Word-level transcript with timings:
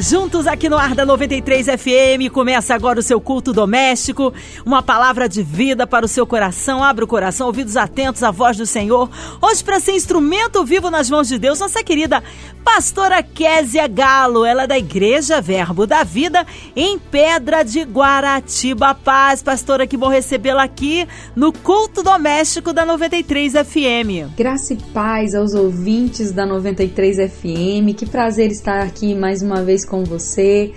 Juntos 0.00 0.46
aqui 0.46 0.68
no 0.68 0.76
ar 0.76 0.94
da 0.94 1.04
93 1.04 1.66
FM, 1.66 2.32
começa 2.32 2.72
agora 2.74 3.00
o 3.00 3.02
seu 3.02 3.20
culto 3.20 3.52
doméstico, 3.52 4.32
uma 4.64 4.80
palavra 4.80 5.28
de 5.28 5.42
vida 5.42 5.86
para 5.86 6.04
o 6.04 6.08
seu 6.08 6.26
coração. 6.26 6.84
Abra 6.84 7.04
o 7.04 7.08
coração, 7.08 7.46
ouvidos 7.48 7.76
atentos 7.76 8.22
à 8.22 8.30
voz 8.30 8.56
do 8.56 8.66
Senhor. 8.66 9.10
Hoje, 9.42 9.64
para 9.64 9.80
ser 9.80 9.92
instrumento 9.92 10.64
vivo 10.64 10.88
nas 10.90 11.10
mãos 11.10 11.26
de 11.26 11.38
Deus, 11.38 11.58
nossa 11.58 11.82
querida 11.82 12.22
pastora 12.62 13.22
Késia 13.22 13.88
Galo, 13.88 14.44
ela 14.44 14.64
é 14.64 14.66
da 14.66 14.78
Igreja 14.78 15.40
Verbo 15.40 15.86
da 15.86 16.04
Vida, 16.04 16.46
em 16.76 16.98
Pedra 16.98 17.64
de 17.64 17.82
Guaratiba. 17.82 18.94
Paz, 18.94 19.42
pastora, 19.42 19.86
que 19.86 19.96
bom 19.96 20.08
recebê-la 20.08 20.64
aqui 20.64 21.08
no 21.34 21.52
culto 21.52 22.02
doméstico 22.02 22.72
da 22.72 22.84
93 22.84 23.54
FM. 23.54 24.36
Graça 24.36 24.74
e 24.74 24.76
paz 24.92 25.34
aos 25.34 25.54
ouvintes 25.54 26.30
da 26.30 26.44
93 26.44 27.16
FM. 27.16 27.96
Que 27.96 28.06
prazer 28.06 28.50
estar 28.50 28.80
aqui 28.80 29.14
mais 29.14 29.42
uma 29.42 29.62
vez 29.62 29.87
com 29.88 30.04
você. 30.04 30.72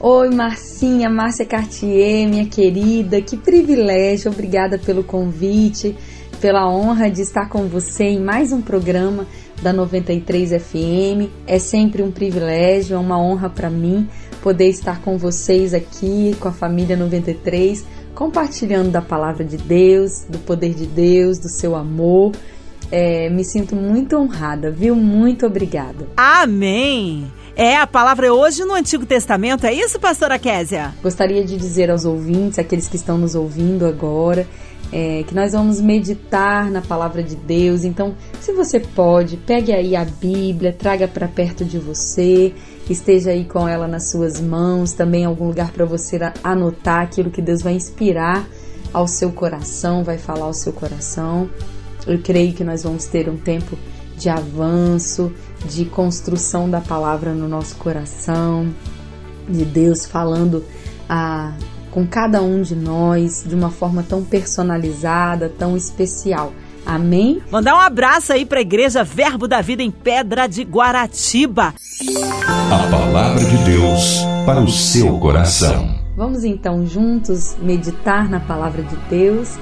Oi, 0.00 0.30
Marcinha, 0.30 1.08
Márcia 1.08 1.46
Cartier, 1.46 2.28
minha 2.28 2.46
querida, 2.46 3.20
que 3.20 3.36
privilégio, 3.36 4.30
obrigada 4.30 4.78
pelo 4.78 5.04
convite, 5.04 5.96
pela 6.40 6.68
honra 6.68 7.10
de 7.10 7.22
estar 7.22 7.48
com 7.48 7.68
você 7.68 8.04
em 8.04 8.20
mais 8.20 8.52
um 8.52 8.60
programa 8.60 9.26
da 9.62 9.72
93 9.72 10.50
FM. 10.62 11.30
É 11.46 11.58
sempre 11.58 12.02
um 12.02 12.10
privilégio, 12.10 12.96
é 12.96 12.98
uma 12.98 13.18
honra 13.18 13.48
para 13.48 13.70
mim 13.70 14.08
poder 14.42 14.68
estar 14.68 15.00
com 15.00 15.16
vocês 15.16 15.72
aqui, 15.72 16.36
com 16.38 16.48
a 16.48 16.52
família 16.52 16.96
93, 16.96 17.86
compartilhando 18.14 18.90
da 18.90 19.00
palavra 19.00 19.42
de 19.42 19.56
Deus, 19.56 20.26
do 20.28 20.38
poder 20.38 20.74
de 20.74 20.86
Deus, 20.86 21.38
do 21.38 21.48
seu 21.48 21.74
amor. 21.74 22.32
É, 22.90 23.30
me 23.30 23.42
sinto 23.42 23.74
muito 23.74 24.16
honrada, 24.16 24.70
viu? 24.70 24.94
Muito 24.94 25.46
obrigada. 25.46 26.06
Amém! 26.16 27.26
É, 27.56 27.76
a 27.76 27.86
palavra 27.86 28.26
é 28.26 28.32
hoje 28.32 28.64
no 28.64 28.74
Antigo 28.74 29.06
Testamento, 29.06 29.64
é 29.64 29.72
isso, 29.72 30.00
pastora 30.00 30.40
Késia? 30.40 30.92
Gostaria 31.00 31.44
de 31.44 31.56
dizer 31.56 31.88
aos 31.88 32.04
ouvintes, 32.04 32.58
aqueles 32.58 32.88
que 32.88 32.96
estão 32.96 33.16
nos 33.16 33.36
ouvindo 33.36 33.86
agora, 33.86 34.44
é, 34.92 35.22
que 35.22 35.32
nós 35.32 35.52
vamos 35.52 35.80
meditar 35.80 36.68
na 36.68 36.82
palavra 36.82 37.22
de 37.22 37.36
Deus. 37.36 37.84
Então, 37.84 38.16
se 38.40 38.52
você 38.52 38.80
pode, 38.80 39.36
pegue 39.36 39.72
aí 39.72 39.94
a 39.94 40.04
Bíblia, 40.04 40.72
traga 40.72 41.06
para 41.06 41.28
perto 41.28 41.64
de 41.64 41.78
você, 41.78 42.52
esteja 42.90 43.30
aí 43.30 43.44
com 43.44 43.68
ela 43.68 43.86
nas 43.86 44.10
suas 44.10 44.40
mãos, 44.40 44.92
também 44.92 45.24
algum 45.24 45.46
lugar 45.46 45.70
para 45.70 45.84
você 45.84 46.18
anotar 46.42 47.02
aquilo 47.02 47.30
que 47.30 47.40
Deus 47.40 47.62
vai 47.62 47.74
inspirar 47.74 48.44
ao 48.92 49.06
seu 49.06 49.30
coração, 49.30 50.02
vai 50.02 50.18
falar 50.18 50.46
ao 50.46 50.54
seu 50.54 50.72
coração. 50.72 51.48
Eu 52.04 52.18
creio 52.18 52.52
que 52.52 52.64
nós 52.64 52.82
vamos 52.82 53.04
ter 53.04 53.28
um 53.28 53.36
tempo 53.36 53.78
de 54.16 54.28
avanço, 54.28 55.32
de 55.64 55.84
construção 55.84 56.68
da 56.68 56.80
palavra 56.80 57.32
no 57.32 57.48
nosso 57.48 57.76
coração, 57.76 58.72
de 59.48 59.64
Deus 59.64 60.06
falando 60.06 60.64
a, 61.08 61.52
com 61.90 62.06
cada 62.06 62.42
um 62.42 62.62
de 62.62 62.74
nós 62.74 63.44
de 63.46 63.54
uma 63.54 63.70
forma 63.70 64.02
tão 64.02 64.24
personalizada, 64.24 65.48
tão 65.48 65.76
especial. 65.76 66.52
Amém? 66.86 67.42
Mandar 67.50 67.74
um 67.74 67.80
abraço 67.80 68.32
aí 68.32 68.44
para 68.44 68.58
a 68.58 68.62
Igreja 68.62 69.02
Verbo 69.02 69.48
da 69.48 69.62
Vida 69.62 69.82
em 69.82 69.90
Pedra 69.90 70.46
de 70.46 70.62
Guaratiba. 70.62 71.74
A 72.44 72.90
palavra 72.90 73.42
de 73.42 73.56
Deus 73.64 74.18
para 74.44 74.60
o 74.60 74.68
seu 74.68 75.18
coração. 75.18 75.98
Vamos 76.14 76.44
então 76.44 76.86
juntos 76.86 77.56
meditar 77.60 78.28
na 78.28 78.38
palavra 78.38 78.82
de 78.82 78.96
Deus. 79.08 79.56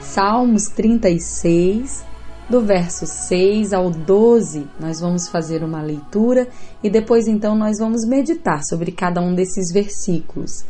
Salmos 0.00 0.68
36, 0.68 2.04
do 2.48 2.60
verso 2.60 3.06
6 3.06 3.72
ao 3.72 3.90
12, 3.90 4.66
nós 4.78 5.00
vamos 5.00 5.28
fazer 5.28 5.64
uma 5.64 5.80
leitura 5.80 6.48
e 6.82 6.90
depois 6.90 7.26
então 7.26 7.54
nós 7.54 7.78
vamos 7.78 8.06
meditar 8.06 8.62
sobre 8.64 8.92
cada 8.92 9.20
um 9.20 9.34
desses 9.34 9.72
versículos. 9.72 10.64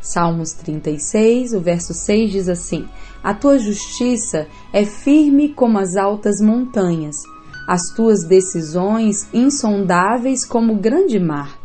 Salmos 0.00 0.52
36, 0.52 1.52
o 1.52 1.60
verso 1.60 1.92
6 1.92 2.30
diz 2.30 2.48
assim: 2.48 2.88
A 3.22 3.34
tua 3.34 3.58
justiça 3.58 4.46
é 4.72 4.84
firme 4.84 5.50
como 5.50 5.78
as 5.78 5.96
altas 5.96 6.40
montanhas, 6.40 7.16
as 7.66 7.82
tuas 7.94 8.24
decisões 8.24 9.28
insondáveis 9.34 10.46
como 10.46 10.74
o 10.74 10.78
grande 10.78 11.18
mar. 11.18 11.58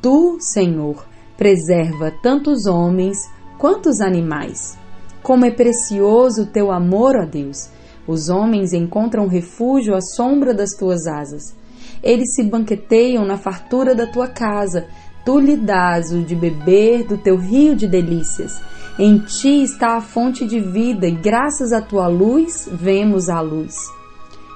Tu, 0.00 0.36
Senhor, 0.40 1.04
preserva 1.36 2.12
tanto 2.22 2.50
os 2.50 2.66
homens 2.66 3.18
quanto 3.58 3.88
os 3.88 4.00
animais. 4.00 4.78
Como 5.22 5.44
é 5.44 5.50
precioso 5.50 6.42
o 6.42 6.46
teu 6.46 6.70
amor, 6.70 7.16
ó 7.16 7.24
Deus! 7.24 7.70
Os 8.06 8.28
homens 8.28 8.72
encontram 8.72 9.26
refúgio 9.26 9.94
à 9.94 10.00
sombra 10.00 10.54
das 10.54 10.70
tuas 10.70 11.06
asas. 11.06 11.54
Eles 12.02 12.34
se 12.34 12.42
banqueteiam 12.42 13.24
na 13.24 13.36
fartura 13.36 13.94
da 13.94 14.06
tua 14.06 14.26
casa. 14.26 14.86
Tu 15.24 15.38
lhe 15.38 15.56
dás 15.56 16.12
o 16.12 16.22
de 16.22 16.34
beber 16.34 17.06
do 17.06 17.18
teu 17.18 17.36
rio 17.36 17.76
de 17.76 17.86
delícias. 17.86 18.60
Em 18.98 19.18
ti 19.18 19.62
está 19.62 19.96
a 19.96 20.00
fonte 20.00 20.46
de 20.46 20.60
vida 20.60 21.06
e 21.06 21.12
graças 21.12 21.72
à 21.72 21.80
tua 21.80 22.08
luz 22.08 22.68
vemos 22.70 23.28
a 23.28 23.40
luz. 23.40 23.74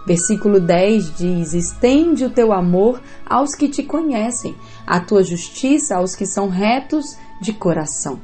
Versículo 0.06 0.60
10 0.60 1.16
diz: 1.16 1.54
Estende 1.54 2.24
o 2.24 2.30
teu 2.30 2.52
amor 2.52 3.00
aos 3.24 3.54
que 3.54 3.68
te 3.68 3.82
conhecem, 3.82 4.54
a 4.86 5.00
tua 5.00 5.22
justiça 5.22 5.96
aos 5.96 6.14
que 6.14 6.26
são 6.26 6.48
retos 6.48 7.16
de 7.40 7.52
coração. 7.52 8.20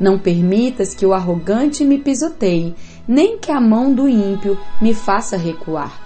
Não 0.00 0.18
permitas 0.18 0.94
que 0.94 1.04
o 1.04 1.12
arrogante 1.12 1.84
me 1.84 1.98
pisoteie, 1.98 2.74
nem 3.06 3.38
que 3.38 3.50
a 3.50 3.60
mão 3.60 3.92
do 3.92 4.08
ímpio 4.08 4.58
me 4.80 4.94
faça 4.94 5.36
recuar. 5.36 6.00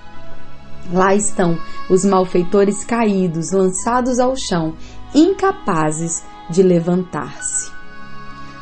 Lá 0.93 1.15
estão 1.15 1.59
os 1.89 2.05
malfeitores 2.05 2.85
caídos, 2.85 3.53
lançados 3.53 4.19
ao 4.19 4.35
chão, 4.37 4.75
incapazes 5.15 6.23
de 6.49 6.63
levantar-se. 6.63 7.71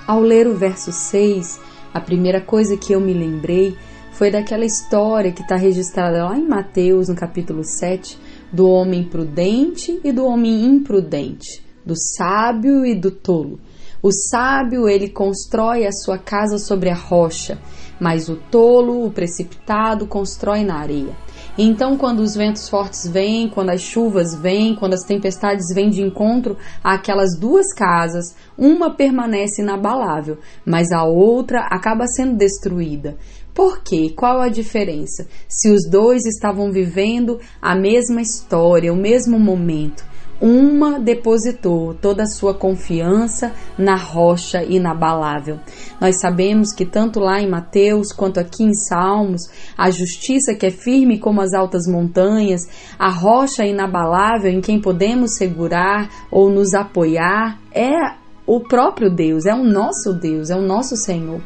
Ao 0.07 0.21
ler 0.21 0.47
o 0.47 0.57
verso 0.57 0.93
6, 0.93 1.61
a 1.95 2.01
primeira 2.01 2.41
coisa 2.41 2.77
que 2.77 2.93
eu 2.93 3.01
me 3.01 3.12
lembrei 3.12 3.77
foi 4.12 4.31
daquela 4.31 4.65
história 4.65 5.33
que 5.33 5.43
está 5.43 5.57
registrada 5.57 6.25
lá 6.25 6.37
em 6.37 6.47
Mateus, 6.47 7.09
no 7.09 7.15
capítulo 7.15 7.65
7, 7.65 8.19
do 8.53 8.69
homem 8.69 9.05
prudente 9.05 9.99
e 10.05 10.12
do 10.12 10.25
homem 10.25 10.65
imprudente, 10.67 11.65
do 11.87 11.95
sábio 11.97 12.85
e 12.85 12.95
do 12.95 13.11
tolo. 13.11 13.59
O 14.03 14.11
sábio, 14.11 14.88
ele 14.88 15.11
constrói 15.11 15.87
a 15.87 15.93
sua 15.93 16.16
casa 16.16 16.56
sobre 16.56 16.88
a 16.88 16.94
rocha, 16.94 17.59
mas 18.00 18.31
o 18.31 18.37
tolo, 18.37 19.05
o 19.05 19.11
precipitado, 19.11 20.06
constrói 20.06 20.65
na 20.65 20.77
areia. 20.78 21.15
Então, 21.59 21.99
quando 21.99 22.21
os 22.21 22.34
ventos 22.34 22.66
fortes 22.66 23.06
vêm, 23.06 23.50
quando 23.50 23.69
as 23.69 23.83
chuvas 23.83 24.34
vêm, 24.34 24.75
quando 24.75 24.94
as 24.94 25.03
tempestades 25.03 25.66
vêm 25.75 25.91
de 25.91 26.00
encontro 26.00 26.56
àquelas 26.83 27.38
duas 27.38 27.75
casas, 27.75 28.34
uma 28.56 28.94
permanece 28.97 29.61
inabalável, 29.61 30.38
mas 30.65 30.93
a 30.93 31.05
outra 31.05 31.67
acaba 31.71 32.06
sendo 32.06 32.38
destruída. 32.38 33.19
Por 33.53 33.82
quê? 33.82 34.15
Qual 34.17 34.41
a 34.41 34.49
diferença? 34.49 35.28
Se 35.47 35.71
os 35.71 35.87
dois 35.91 36.25
estavam 36.25 36.72
vivendo 36.72 37.38
a 37.61 37.75
mesma 37.75 38.22
história, 38.22 38.91
o 38.91 38.97
mesmo 38.97 39.38
momento, 39.38 40.09
uma 40.41 40.99
depositou 40.99 41.95
toda 41.95 42.23
a 42.23 42.27
sua 42.27 42.55
confiança 42.55 43.53
na 43.77 43.95
rocha 43.95 44.62
inabalável. 44.65 45.59
Nós 46.01 46.19
sabemos 46.19 46.73
que 46.73 46.87
tanto 46.87 47.21
lá 47.21 47.41
em 47.41 47.49
Mateus 47.49 48.11
quanto 48.12 48.41
aqui 48.41 48.65
em 48.65 48.73
Salmos, 48.73 49.43
a 49.77 49.91
justiça 49.91 50.55
que 50.55 50.67
é 50.67 50.71
firme 50.71 51.19
como 51.19 51.43
as 51.43 51.53
altas 51.53 51.87
montanhas, 51.87 52.67
a 52.99 53.11
rocha 53.11 53.67
inabalável 53.67 54.50
em 54.50 54.61
quem 54.61 54.81
podemos 54.81 55.37
segurar 55.37 56.09
ou 56.31 56.49
nos 56.49 56.73
apoiar, 56.73 57.59
é 57.73 58.15
o 58.47 58.61
próprio 58.61 59.11
Deus, 59.15 59.45
é 59.47 59.55
o 59.55 59.62
nosso 59.62 60.14
Deus, 60.14 60.50
é 60.50 60.56
o 60.56 60.62
nosso 60.62 60.97
Senhor. 60.97 61.41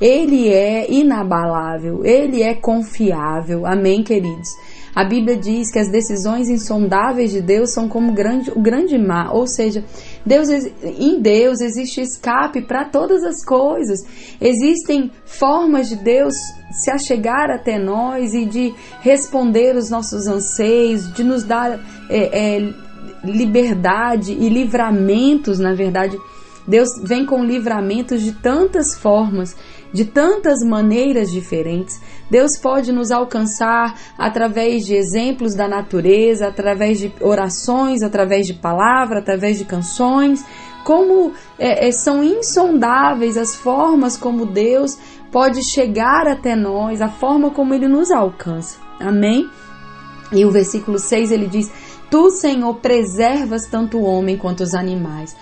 Ele 0.00 0.50
é 0.50 0.90
inabalável, 0.92 2.04
ele 2.04 2.42
é 2.42 2.54
confiável. 2.54 3.64
Amém, 3.64 4.02
queridos? 4.02 4.48
A 4.96 5.04
Bíblia 5.04 5.36
diz 5.36 5.70
que 5.70 5.78
as 5.78 5.90
decisões 5.90 6.48
insondáveis 6.48 7.30
de 7.30 7.42
Deus 7.42 7.74
são 7.74 7.86
como 7.86 8.14
grande, 8.14 8.50
o 8.50 8.62
grande 8.62 8.96
mar, 8.96 9.30
ou 9.30 9.46
seja, 9.46 9.84
Deus, 10.24 10.48
em 10.82 11.20
Deus 11.20 11.60
existe 11.60 12.00
escape 12.00 12.62
para 12.62 12.86
todas 12.86 13.22
as 13.22 13.44
coisas. 13.44 14.00
Existem 14.40 15.12
formas 15.26 15.90
de 15.90 15.96
Deus 15.96 16.32
se 16.70 16.90
achegar 16.90 17.50
até 17.50 17.78
nós 17.78 18.32
e 18.32 18.46
de 18.46 18.72
responder 19.02 19.76
os 19.76 19.90
nossos 19.90 20.26
anseios, 20.26 21.12
de 21.12 21.22
nos 21.22 21.44
dar 21.44 21.78
é, 22.08 22.56
é, 22.56 22.74
liberdade 23.22 24.32
e 24.32 24.48
livramentos, 24.48 25.58
na 25.58 25.74
verdade. 25.74 26.16
Deus 26.66 26.88
vem 27.04 27.26
com 27.26 27.44
livramentos 27.44 28.22
de 28.22 28.32
tantas 28.32 28.94
formas 28.98 29.54
de 29.92 30.04
tantas 30.04 30.60
maneiras 30.62 31.30
diferentes. 31.30 32.00
Deus 32.30 32.58
pode 32.58 32.92
nos 32.92 33.10
alcançar 33.10 33.94
através 34.18 34.84
de 34.84 34.94
exemplos 34.94 35.54
da 35.54 35.68
natureza, 35.68 36.48
através 36.48 36.98
de 36.98 37.12
orações, 37.20 38.02
através 38.02 38.46
de 38.46 38.54
palavra, 38.54 39.20
através 39.20 39.58
de 39.58 39.64
canções, 39.64 40.44
como 40.84 41.32
é, 41.58 41.88
é, 41.88 41.92
são 41.92 42.22
insondáveis 42.22 43.36
as 43.36 43.54
formas 43.54 44.16
como 44.16 44.46
Deus 44.46 44.98
pode 45.32 45.62
chegar 45.62 46.26
até 46.26 46.54
nós, 46.54 47.00
a 47.00 47.08
forma 47.08 47.50
como 47.50 47.74
Ele 47.74 47.88
nos 47.88 48.10
alcança. 48.10 48.78
Amém? 49.00 49.48
E 50.32 50.44
o 50.44 50.50
versículo 50.50 50.98
6 50.98 51.30
ele 51.30 51.46
diz: 51.46 51.70
Tu, 52.10 52.30
Senhor, 52.30 52.74
preservas 52.76 53.66
tanto 53.66 53.98
o 53.98 54.04
homem 54.04 54.36
quanto 54.36 54.62
os 54.62 54.74
animais. 54.74 55.36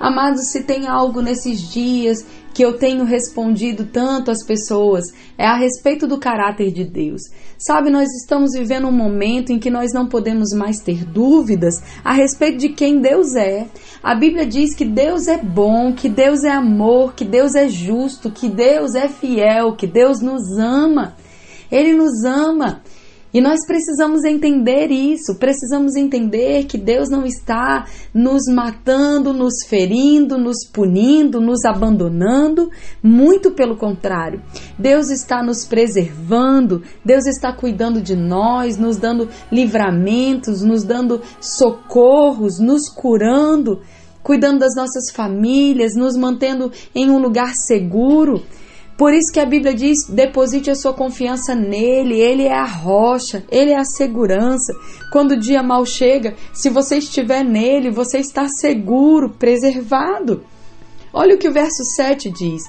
Amados, 0.00 0.50
se 0.52 0.62
tem 0.62 0.86
algo 0.86 1.20
nesses 1.20 1.60
dias 1.60 2.24
que 2.54 2.64
eu 2.64 2.78
tenho 2.78 3.04
respondido 3.04 3.84
tanto 3.84 4.30
às 4.30 4.44
pessoas, 4.44 5.12
é 5.36 5.46
a 5.46 5.56
respeito 5.56 6.06
do 6.06 6.18
caráter 6.18 6.72
de 6.72 6.84
Deus. 6.84 7.22
Sabe, 7.56 7.90
nós 7.90 8.08
estamos 8.20 8.50
vivendo 8.52 8.86
um 8.86 8.92
momento 8.92 9.52
em 9.52 9.58
que 9.58 9.70
nós 9.70 9.92
não 9.92 10.06
podemos 10.06 10.52
mais 10.52 10.80
ter 10.80 11.04
dúvidas 11.04 11.82
a 12.04 12.12
respeito 12.12 12.58
de 12.58 12.68
quem 12.70 13.00
Deus 13.00 13.34
é. 13.34 13.66
A 14.02 14.14
Bíblia 14.14 14.46
diz 14.46 14.74
que 14.74 14.84
Deus 14.84 15.26
é 15.26 15.36
bom, 15.36 15.92
que 15.92 16.08
Deus 16.08 16.44
é 16.44 16.50
amor, 16.50 17.14
que 17.14 17.24
Deus 17.24 17.54
é 17.54 17.68
justo, 17.68 18.30
que 18.30 18.48
Deus 18.48 18.94
é 18.94 19.08
fiel, 19.08 19.74
que 19.74 19.86
Deus 19.86 20.20
nos 20.20 20.58
ama. 20.58 21.16
Ele 21.70 21.92
nos 21.92 22.24
ama. 22.24 22.82
E 23.32 23.42
nós 23.42 23.66
precisamos 23.66 24.24
entender 24.24 24.90
isso, 24.90 25.34
precisamos 25.34 25.96
entender 25.96 26.64
que 26.64 26.78
Deus 26.78 27.10
não 27.10 27.26
está 27.26 27.84
nos 28.14 28.42
matando, 28.50 29.34
nos 29.34 29.66
ferindo, 29.68 30.38
nos 30.38 30.66
punindo, 30.72 31.38
nos 31.38 31.62
abandonando, 31.66 32.70
muito 33.02 33.50
pelo 33.50 33.76
contrário. 33.76 34.42
Deus 34.78 35.10
está 35.10 35.42
nos 35.42 35.66
preservando, 35.66 36.82
Deus 37.04 37.26
está 37.26 37.52
cuidando 37.52 38.00
de 38.00 38.16
nós, 38.16 38.78
nos 38.78 38.96
dando 38.96 39.28
livramentos, 39.52 40.62
nos 40.62 40.82
dando 40.82 41.20
socorros, 41.38 42.58
nos 42.58 42.88
curando, 42.88 43.82
cuidando 44.22 44.60
das 44.60 44.74
nossas 44.74 45.10
famílias, 45.14 45.94
nos 45.94 46.16
mantendo 46.16 46.72
em 46.94 47.10
um 47.10 47.18
lugar 47.18 47.54
seguro. 47.54 48.42
Por 48.98 49.14
isso 49.14 49.32
que 49.32 49.38
a 49.38 49.46
Bíblia 49.46 49.72
diz: 49.72 50.08
deposite 50.08 50.72
a 50.72 50.74
sua 50.74 50.92
confiança 50.92 51.54
nele, 51.54 52.20
ele 52.20 52.42
é 52.42 52.52
a 52.52 52.64
rocha, 52.64 53.44
ele 53.48 53.70
é 53.70 53.78
a 53.78 53.84
segurança. 53.84 54.74
Quando 55.12 55.32
o 55.32 55.38
dia 55.38 55.62
mal 55.62 55.86
chega, 55.86 56.34
se 56.52 56.68
você 56.68 56.98
estiver 56.98 57.44
nele, 57.44 57.92
você 57.92 58.18
está 58.18 58.48
seguro, 58.48 59.30
preservado. 59.30 60.42
Olha 61.12 61.36
o 61.36 61.38
que 61.38 61.48
o 61.48 61.52
verso 61.52 61.84
7 61.94 62.28
diz: 62.28 62.64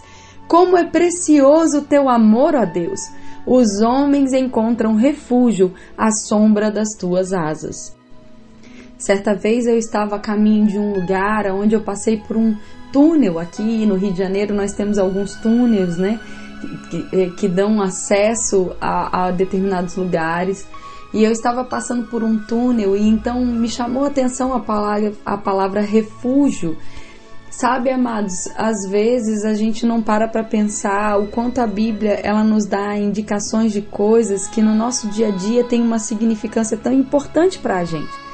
Como 0.47 0.77
é 0.77 0.83
precioso 0.83 1.79
o 1.79 1.85
teu 1.85 2.07
amor, 2.07 2.53
ó 2.53 2.63
Deus! 2.63 2.99
Os 3.47 3.81
homens 3.81 4.31
encontram 4.31 4.95
refúgio 4.95 5.73
à 5.97 6.11
sombra 6.11 6.69
das 6.69 6.89
tuas 6.89 7.33
asas. 7.33 7.97
Certa 8.99 9.33
vez 9.33 9.65
eu 9.65 9.77
estava 9.77 10.17
a 10.17 10.19
caminho 10.19 10.67
de 10.67 10.77
um 10.77 10.93
lugar 10.93 11.47
onde 11.47 11.73
eu 11.73 11.81
passei 11.81 12.17
por 12.17 12.37
um 12.37 12.55
túnel. 12.91 13.39
Aqui 13.39 13.85
no 13.85 13.95
Rio 13.95 14.11
de 14.11 14.17
Janeiro 14.17 14.53
nós 14.53 14.73
temos 14.73 14.97
alguns 14.97 15.35
túneis, 15.35 15.97
né? 15.97 16.19
Que, 16.89 17.29
que 17.31 17.47
dão 17.47 17.81
acesso 17.81 18.71
a, 18.81 19.27
a 19.27 19.31
determinados 19.31 19.95
lugares. 19.95 20.67
E 21.13 21.23
eu 21.23 21.31
estava 21.31 21.63
passando 21.63 22.07
por 22.07 22.23
um 22.23 22.37
túnel 22.37 22.95
e 22.95 23.07
então 23.07 23.43
me 23.43 23.67
chamou 23.67 24.03
a 24.03 24.07
atenção 24.07 24.53
a 24.53 24.59
palavra, 24.59 25.13
a 25.25 25.37
palavra 25.37 25.81
refúgio. 25.81 26.77
Sabe, 27.49 27.89
amados, 27.89 28.47
às 28.55 28.87
vezes 28.87 29.43
a 29.43 29.55
gente 29.55 29.85
não 29.85 30.03
para 30.03 30.27
para 30.27 30.43
pensar 30.43 31.19
o 31.19 31.27
quanto 31.27 31.59
a 31.59 31.65
Bíblia 31.65 32.19
ela 32.23 32.43
nos 32.43 32.65
dá 32.65 32.95
indicações 32.95 33.73
de 33.73 33.81
coisas 33.81 34.47
que 34.47 34.61
no 34.61 34.75
nosso 34.75 35.07
dia 35.09 35.29
a 35.29 35.31
dia 35.31 35.63
tem 35.63 35.81
uma 35.81 35.97
significância 35.97 36.77
tão 36.77 36.93
importante 36.93 37.57
para 37.57 37.79
a 37.79 37.83
gente. 37.83 38.28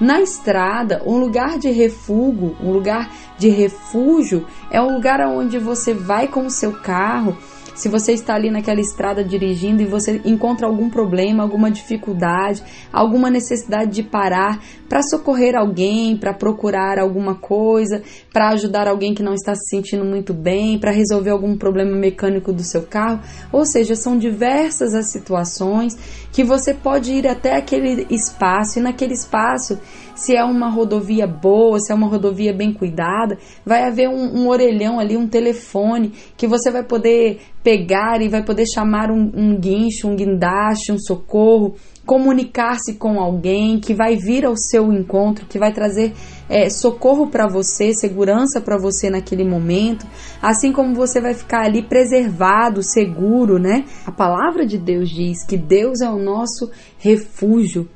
Na 0.00 0.20
estrada, 0.20 1.02
um 1.06 1.18
lugar 1.18 1.58
de 1.58 1.70
refúgio, 1.70 2.56
um 2.60 2.72
lugar 2.72 3.10
de 3.38 3.48
refúgio 3.48 4.46
é 4.70 4.80
um 4.80 4.94
lugar 4.94 5.20
onde 5.20 5.58
você 5.58 5.94
vai 5.94 6.26
com 6.26 6.46
o 6.46 6.50
seu 6.50 6.72
carro 6.72 7.36
se 7.74 7.88
você 7.88 8.12
está 8.12 8.34
ali 8.34 8.50
naquela 8.50 8.80
estrada 8.80 9.24
dirigindo 9.24 9.82
e 9.82 9.86
você 9.86 10.20
encontra 10.24 10.66
algum 10.66 10.88
problema, 10.88 11.42
alguma 11.42 11.70
dificuldade, 11.70 12.62
alguma 12.92 13.28
necessidade 13.28 13.90
de 13.90 14.02
parar 14.02 14.62
para 14.88 15.02
socorrer 15.02 15.56
alguém, 15.56 16.16
para 16.16 16.32
procurar 16.32 16.98
alguma 16.98 17.34
coisa, 17.34 18.02
para 18.32 18.50
ajudar 18.50 18.86
alguém 18.86 19.14
que 19.14 19.22
não 19.22 19.34
está 19.34 19.54
se 19.54 19.68
sentindo 19.68 20.04
muito 20.04 20.32
bem, 20.32 20.78
para 20.78 20.92
resolver 20.92 21.30
algum 21.30 21.56
problema 21.56 21.96
mecânico 21.96 22.52
do 22.52 22.62
seu 22.62 22.82
carro, 22.82 23.20
ou 23.52 23.66
seja, 23.66 23.96
são 23.96 24.16
diversas 24.16 24.94
as 24.94 25.10
situações 25.10 25.96
que 26.32 26.44
você 26.44 26.72
pode 26.72 27.12
ir 27.12 27.26
até 27.26 27.56
aquele 27.56 28.06
espaço 28.10 28.78
e 28.78 28.82
naquele 28.82 29.14
espaço 29.14 29.78
se 30.14 30.36
é 30.36 30.44
uma 30.44 30.68
rodovia 30.68 31.26
boa, 31.26 31.78
se 31.80 31.92
é 31.92 31.94
uma 31.94 32.06
rodovia 32.06 32.52
bem 32.52 32.72
cuidada, 32.72 33.38
vai 33.64 33.82
haver 33.82 34.08
um, 34.08 34.42
um 34.42 34.48
orelhão 34.48 34.98
ali, 34.98 35.16
um 35.16 35.28
telefone 35.28 36.12
que 36.36 36.46
você 36.46 36.70
vai 36.70 36.82
poder 36.82 37.40
pegar 37.62 38.20
e 38.20 38.28
vai 38.28 38.44
poder 38.44 38.66
chamar 38.66 39.10
um, 39.10 39.32
um 39.34 39.56
guincho, 39.58 40.08
um 40.08 40.14
guindaste, 40.14 40.92
um 40.92 40.98
socorro, 40.98 41.74
comunicar-se 42.04 42.94
com 42.94 43.18
alguém 43.18 43.80
que 43.80 43.94
vai 43.94 44.16
vir 44.16 44.44
ao 44.44 44.56
seu 44.56 44.92
encontro, 44.92 45.46
que 45.46 45.58
vai 45.58 45.72
trazer 45.72 46.12
é, 46.48 46.68
socorro 46.68 47.28
para 47.28 47.48
você, 47.48 47.94
segurança 47.94 48.60
para 48.60 48.76
você 48.76 49.08
naquele 49.08 49.44
momento, 49.44 50.06
assim 50.42 50.72
como 50.72 50.94
você 50.94 51.20
vai 51.20 51.32
ficar 51.32 51.64
ali 51.64 51.82
preservado, 51.82 52.82
seguro, 52.82 53.58
né? 53.58 53.84
A 54.06 54.12
palavra 54.12 54.66
de 54.66 54.76
Deus 54.76 55.08
diz 55.08 55.44
que 55.46 55.56
Deus 55.56 56.02
é 56.02 56.10
o 56.10 56.18
nosso 56.18 56.70
refúgio, 56.98 57.88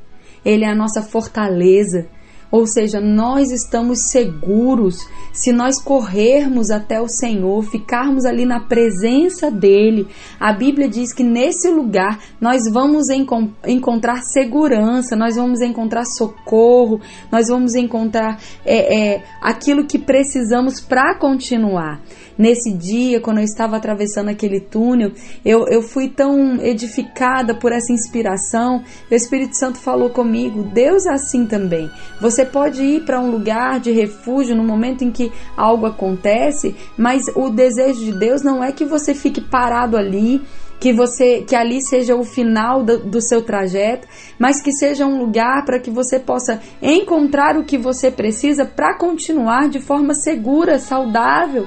Ele 0.45 0.65
é 0.65 0.69
a 0.69 0.75
nossa 0.75 1.03
fortaleza. 1.03 2.07
Ou 2.51 2.67
seja, 2.67 2.99
nós 2.99 3.51
estamos 3.51 4.11
seguros 4.11 5.07
se 5.33 5.53
nós 5.53 5.81
corrermos 5.81 6.71
até 6.71 7.01
o 7.01 7.07
Senhor, 7.07 7.63
ficarmos 7.63 8.25
ali 8.25 8.47
na 8.47 8.59
presença 8.59 9.51
dEle. 9.51 10.09
A 10.41 10.53
Bíblia 10.53 10.89
diz 10.89 11.13
que 11.13 11.23
nesse 11.23 11.71
lugar 11.71 12.19
nós 12.41 12.63
vamos 12.73 13.11
enco 13.11 13.51
encontrar 13.67 14.23
segurança, 14.23 15.15
nós 15.15 15.37
vamos 15.37 15.61
encontrar 15.61 16.05
socorro, 16.07 17.01
nós 17.31 17.49
vamos 17.49 17.75
encontrar 17.75 18.41
é, 18.65 19.17
é, 19.17 19.25
aquilo 19.43 19.87
que 19.87 19.99
precisamos 19.99 20.81
para 20.81 21.19
continuar. 21.19 22.01
Nesse 22.39 22.73
dia, 22.73 23.21
quando 23.21 23.39
eu 23.39 23.45
estava 23.45 23.77
atravessando 23.77 24.29
aquele 24.29 24.61
túnel, 24.61 25.11
eu, 25.45 25.67
eu 25.67 25.83
fui 25.83 26.09
tão 26.09 26.63
edificada 26.63 27.53
por 27.53 27.73
essa 27.73 27.93
inspiração. 27.93 28.85
O 29.11 29.15
Espírito 29.15 29.57
Santo 29.57 29.79
falou 29.79 30.11
comigo: 30.11 30.63
Deus 30.63 31.05
é 31.07 31.15
assim 31.15 31.45
também. 31.47 31.91
Você 32.21 32.45
pode 32.45 32.81
ir 32.81 33.05
para 33.05 33.21
um 33.21 33.29
lugar 33.29 33.81
de 33.81 33.91
refúgio 33.91 34.55
no 34.55 34.63
momento 34.63 35.03
em 35.03 35.11
que 35.11 35.33
algo 35.57 35.85
acontece, 35.85 36.77
mas 36.97 37.25
o 37.35 37.51
desejo 37.51 38.05
de 38.05 38.13
Deus 38.13 38.41
não 38.41 38.63
é 38.63 38.71
que 38.71 38.85
você 38.85 39.15
fique 39.15 39.41
parado 39.41 39.97
ali 39.97 40.41
que 40.79 40.93
você 40.93 41.43
que 41.43 41.57
ali 41.57 41.83
seja 41.83 42.15
o 42.15 42.23
final 42.23 42.85
do, 42.85 42.99
do, 42.99 43.21
seu 43.21 43.43
trajeto, 43.43 44.07
mas 44.39 44.63
que 44.63 44.71
seja 44.71 45.05
um 45.05 45.19
lugar 45.19 45.65
para 45.65 45.81
que 45.81 45.91
você 45.91 46.21
possa 46.21 46.61
encontrar 46.81 47.57
o 47.57 47.65
que 47.65 47.77
você 47.77 48.13
precisa 48.13 48.65
para 48.65 48.97
continuar 48.97 49.69
de 49.69 49.81
forma 49.81 50.15
segura, 50.15 50.79
saudável 50.79 51.67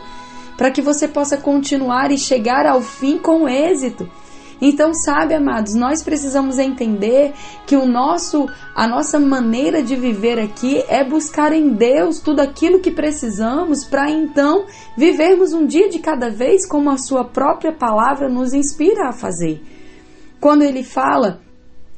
para 0.62 0.70
que 0.70 0.80
você 0.80 1.08
possa 1.08 1.38
continuar 1.38 2.12
e 2.12 2.20
chegar 2.20 2.68
ao 2.68 2.84
fim 2.84 3.18
com 3.18 3.50
êxito. 3.50 4.08
Então, 4.62 4.94
sabe, 4.94 5.34
amados, 5.34 5.74
nós 5.74 6.04
precisamos 6.04 6.60
entender 6.60 7.34
que 7.66 7.76
o 7.76 7.88
nosso, 7.88 8.48
a 8.76 8.88
nossa 8.88 9.20
maneira 9.20 9.82
de 9.82 9.96
viver 9.96 10.40
aqui 10.40 10.84
é 10.88 11.04
buscar 11.04 11.52
em 11.52 11.70
Deus 11.70 12.20
tudo 12.20 12.42
aquilo 12.42 12.80
que 12.80 12.92
precisamos 12.92 13.84
para 13.84 14.12
então 14.12 14.68
vivermos 14.96 15.52
um 15.52 15.66
dia 15.66 15.90
de 15.90 15.98
cada 15.98 16.30
vez 16.30 16.68
como 16.68 16.92
a 16.92 16.98
sua 17.00 17.26
própria 17.26 17.74
palavra 17.74 18.30
nos 18.30 18.54
inspira 18.54 19.10
a 19.10 19.14
fazer. 19.14 19.64
Quando 20.40 20.62
ele 20.62 20.84
fala 20.84 21.42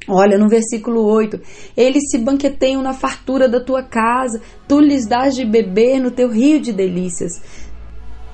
Olha, 0.07 0.37
no 0.37 0.49
versículo 0.49 1.01
8: 1.05 1.39
Eles 1.77 2.09
se 2.11 2.17
banqueteiam 2.17 2.81
na 2.81 2.91
fartura 2.91 3.47
da 3.47 3.61
tua 3.61 3.83
casa, 3.83 4.41
tu 4.67 4.81
lhes 4.81 5.07
dás 5.07 5.33
de 5.33 5.45
beber 5.45 5.97
no 5.99 6.11
teu 6.11 6.29
rio 6.29 6.59
de 6.59 6.73
delícias. 6.73 7.41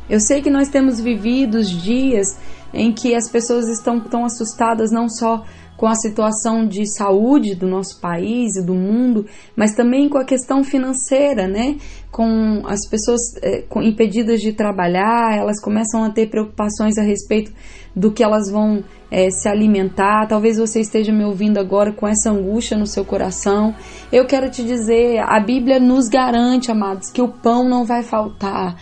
Eu 0.09 0.19
sei 0.19 0.41
que 0.41 0.49
nós 0.49 0.69
temos 0.69 0.99
vivido 0.99 1.61
dias 1.63 2.37
em 2.73 2.91
que 2.91 3.15
as 3.15 3.29
pessoas 3.29 3.67
estão 3.67 3.99
tão 3.99 4.25
assustadas 4.25 4.91
não 4.91 5.07
só 5.07 5.43
com 5.79 5.87
a 5.87 5.95
situação 5.95 6.67
de 6.67 6.85
saúde 6.85 7.55
do 7.55 7.65
nosso 7.65 8.01
país 8.01 8.57
e 8.57 8.65
do 8.65 8.73
mundo, 8.73 9.25
mas 9.55 9.73
também 9.73 10.09
com 10.09 10.17
a 10.17 10.25
questão 10.25 10.61
financeira, 10.61 11.47
né? 11.47 11.77
Com 12.11 12.63
as 12.65 12.85
pessoas 12.89 13.21
é, 13.41 13.61
com, 13.61 13.81
impedidas 13.81 14.41
de 14.41 14.51
trabalhar, 14.51 15.37
elas 15.37 15.61
começam 15.61 16.03
a 16.03 16.09
ter 16.09 16.29
preocupações 16.29 16.97
a 16.97 17.01
respeito 17.01 17.53
do 17.95 18.11
que 18.11 18.21
elas 18.21 18.51
vão 18.51 18.83
é, 19.09 19.29
se 19.29 19.47
alimentar. 19.47 20.27
Talvez 20.27 20.57
você 20.57 20.81
esteja 20.81 21.13
me 21.13 21.23
ouvindo 21.23 21.57
agora 21.57 21.93
com 21.93 22.05
essa 22.05 22.29
angústia 22.29 22.77
no 22.77 22.85
seu 22.85 23.05
coração. 23.05 23.73
Eu 24.11 24.25
quero 24.25 24.49
te 24.49 24.65
dizer, 24.65 25.19
a 25.19 25.39
Bíblia 25.39 25.79
nos 25.79 26.09
garante, 26.09 26.69
amados, 26.69 27.09
que 27.09 27.21
o 27.21 27.29
pão 27.29 27.63
não 27.69 27.85
vai 27.85 28.03
faltar 28.03 28.75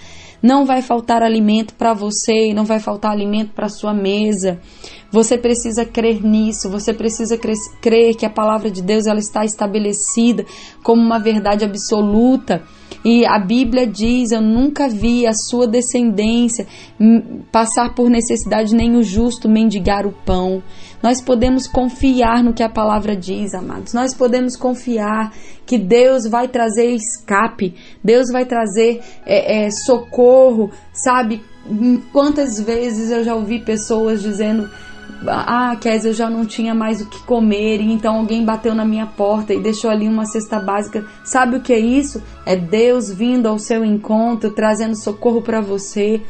não 0.47 0.65
vai 0.65 0.81
faltar 0.81 1.21
alimento 1.21 1.75
para 1.75 1.93
você 1.93 2.53
não 2.53 2.63
vai 2.63 2.79
faltar 2.79 3.11
alimento 3.11 3.51
para 3.53 3.67
sua 3.67 3.93
mesa. 3.93 4.61
Você 5.11 5.37
precisa 5.37 5.85
crer 5.85 6.21
nisso, 6.23 6.69
você 6.69 6.93
precisa 6.93 7.37
crer 7.81 8.15
que 8.15 8.25
a 8.25 8.29
palavra 8.29 8.69
de 8.69 8.81
Deus 8.81 9.05
ela 9.05 9.19
está 9.19 9.45
estabelecida 9.45 10.45
como 10.83 11.01
uma 11.01 11.19
verdade 11.19 11.63
absoluta 11.63 12.63
E 13.03 13.25
a 13.25 13.39
Bíblia 13.39 13.87
diz: 13.87 14.31
Eu 14.31 14.41
nunca 14.41 14.89
vi 14.89 15.25
a 15.25 15.33
sua 15.33 15.67
descendência 15.67 16.67
passar 17.51 17.95
por 17.95 18.09
necessidade, 18.09 18.75
nem 18.75 18.97
o 18.97 19.03
justo 19.03 19.47
mendigar 19.47 20.05
o 20.05 20.11
pão. 20.11 20.61
Nós 21.01 21.21
podemos 21.21 21.67
confiar 21.67 22.43
no 22.43 22.53
que 22.53 22.63
a 22.63 22.69
palavra 22.69 23.15
diz, 23.15 23.53
amados. 23.53 23.93
Nós 23.93 24.13
podemos 24.13 24.57
confiar 24.57 25.31
que 25.65 25.77
Deus 25.77 26.27
vai 26.27 26.47
trazer 26.47 26.87
escape, 26.87 27.75
Deus 28.03 28.31
vai 28.31 28.45
trazer 28.45 28.99
é, 29.25 29.65
é, 29.65 29.71
socorro, 29.71 30.71
sabe? 30.91 31.41
Quantas 32.11 32.59
vezes 32.59 33.11
eu 33.11 33.23
já 33.23 33.35
ouvi 33.35 33.59
pessoas 33.59 34.21
dizendo 34.21 34.69
ah, 35.25 35.75
Kézia, 35.79 36.11
eu 36.11 36.13
já 36.13 36.29
não 36.29 36.45
tinha 36.45 36.75
mais 36.75 37.01
o 37.01 37.05
que 37.07 37.19
comer, 37.23 37.81
e 37.81 37.91
então 37.91 38.17
alguém 38.17 38.45
bateu 38.45 38.75
na 38.75 38.85
minha 38.85 39.05
porta 39.05 39.53
e 39.53 39.59
deixou 39.59 39.89
ali 39.89 40.07
uma 40.07 40.25
cesta 40.25 40.59
básica. 40.59 41.05
Sabe 41.23 41.57
o 41.57 41.61
que 41.61 41.73
é 41.73 41.79
isso? 41.79 42.21
É 42.45 42.55
Deus 42.55 43.11
vindo 43.11 43.47
ao 43.47 43.57
seu 43.57 43.83
encontro, 43.83 44.51
trazendo 44.51 44.95
socorro 44.95 45.41
para 45.41 45.61
você. 45.61 46.21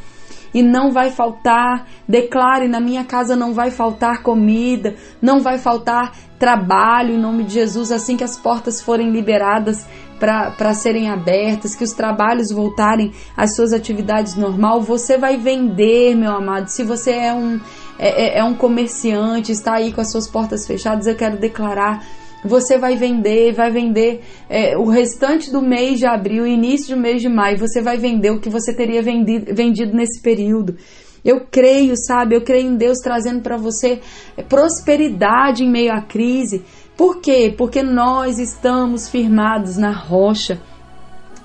E 0.52 0.62
não 0.62 0.92
vai 0.92 1.10
faltar, 1.10 1.86
declare: 2.08 2.68
na 2.68 2.80
minha 2.80 3.04
casa 3.04 3.36
não 3.36 3.52
vai 3.52 3.70
faltar 3.70 4.22
comida, 4.22 4.94
não 5.20 5.40
vai 5.40 5.58
faltar 5.58 6.12
trabalho 6.38 7.14
em 7.14 7.18
nome 7.18 7.44
de 7.44 7.54
Jesus, 7.54 7.90
assim 7.90 8.16
que 8.16 8.24
as 8.24 8.38
portas 8.38 8.80
forem 8.80 9.10
liberadas 9.10 9.86
para 10.18 10.74
serem 10.74 11.08
abertas, 11.08 11.76
que 11.76 11.84
os 11.84 11.92
trabalhos 11.92 12.50
voltarem 12.50 13.12
às 13.36 13.54
suas 13.54 13.72
atividades 13.72 14.34
normal, 14.34 14.80
você 14.80 15.16
vai 15.16 15.36
vender, 15.36 16.16
meu 16.16 16.32
amado. 16.32 16.68
Se 16.68 16.82
você 16.82 17.12
é 17.12 17.32
um 17.32 17.60
é, 17.98 18.08
é, 18.08 18.38
é 18.38 18.44
um 18.44 18.54
comerciante, 18.54 19.50
está 19.50 19.74
aí 19.74 19.92
com 19.92 20.00
as 20.00 20.10
suas 20.10 20.28
portas 20.28 20.66
fechadas, 20.66 21.06
eu 21.06 21.16
quero 21.16 21.36
declarar 21.36 22.04
você 22.44 22.78
vai 22.78 22.96
vender, 22.96 23.52
vai 23.52 23.70
vender 23.70 24.20
é, 24.48 24.76
o 24.76 24.88
restante 24.88 25.50
do 25.50 25.60
mês 25.60 25.98
de 25.98 26.06
abril, 26.06 26.46
início 26.46 26.94
do 26.94 27.00
mês 27.00 27.20
de 27.20 27.28
maio, 27.28 27.58
você 27.58 27.82
vai 27.82 27.98
vender 27.98 28.30
o 28.30 28.40
que 28.40 28.48
você 28.48 28.74
teria 28.74 29.02
vendido, 29.02 29.54
vendido 29.54 29.96
nesse 29.96 30.20
período. 30.20 30.76
Eu 31.24 31.46
creio, 31.50 31.94
sabe? 31.96 32.36
Eu 32.36 32.42
creio 32.42 32.68
em 32.68 32.76
Deus 32.76 32.98
trazendo 32.98 33.42
para 33.42 33.56
você 33.56 34.00
prosperidade 34.48 35.64
em 35.64 35.70
meio 35.70 35.92
à 35.92 36.00
crise. 36.00 36.62
Por 36.96 37.20
quê? 37.20 37.52
Porque 37.56 37.82
nós 37.82 38.38
estamos 38.38 39.08
firmados 39.08 39.76
na 39.76 39.90
rocha. 39.92 40.60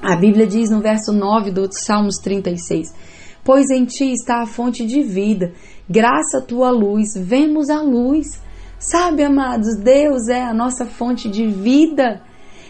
A 0.01 0.15
Bíblia 0.15 0.45
diz 0.45 0.69
no 0.69 0.79
verso 0.79 1.11
9 1.11 1.51
do 1.51 1.67
Salmos 1.71 2.17
36: 2.17 2.93
Pois 3.43 3.69
em 3.71 3.83
ti 3.83 4.11
está 4.11 4.43
a 4.43 4.45
fonte 4.45 4.85
de 4.85 5.01
vida 5.01 5.53
graça 5.89 6.39
a 6.39 6.41
tua 6.41 6.71
luz, 6.71 7.13
vemos 7.15 7.69
a 7.69 7.81
luz. 7.81 8.41
Sabe, 8.83 9.23
amados, 9.23 9.77
Deus 9.77 10.27
é 10.27 10.43
a 10.43 10.53
nossa 10.53 10.85
fonte 10.85 11.29
de 11.29 11.47
vida. 11.47 12.21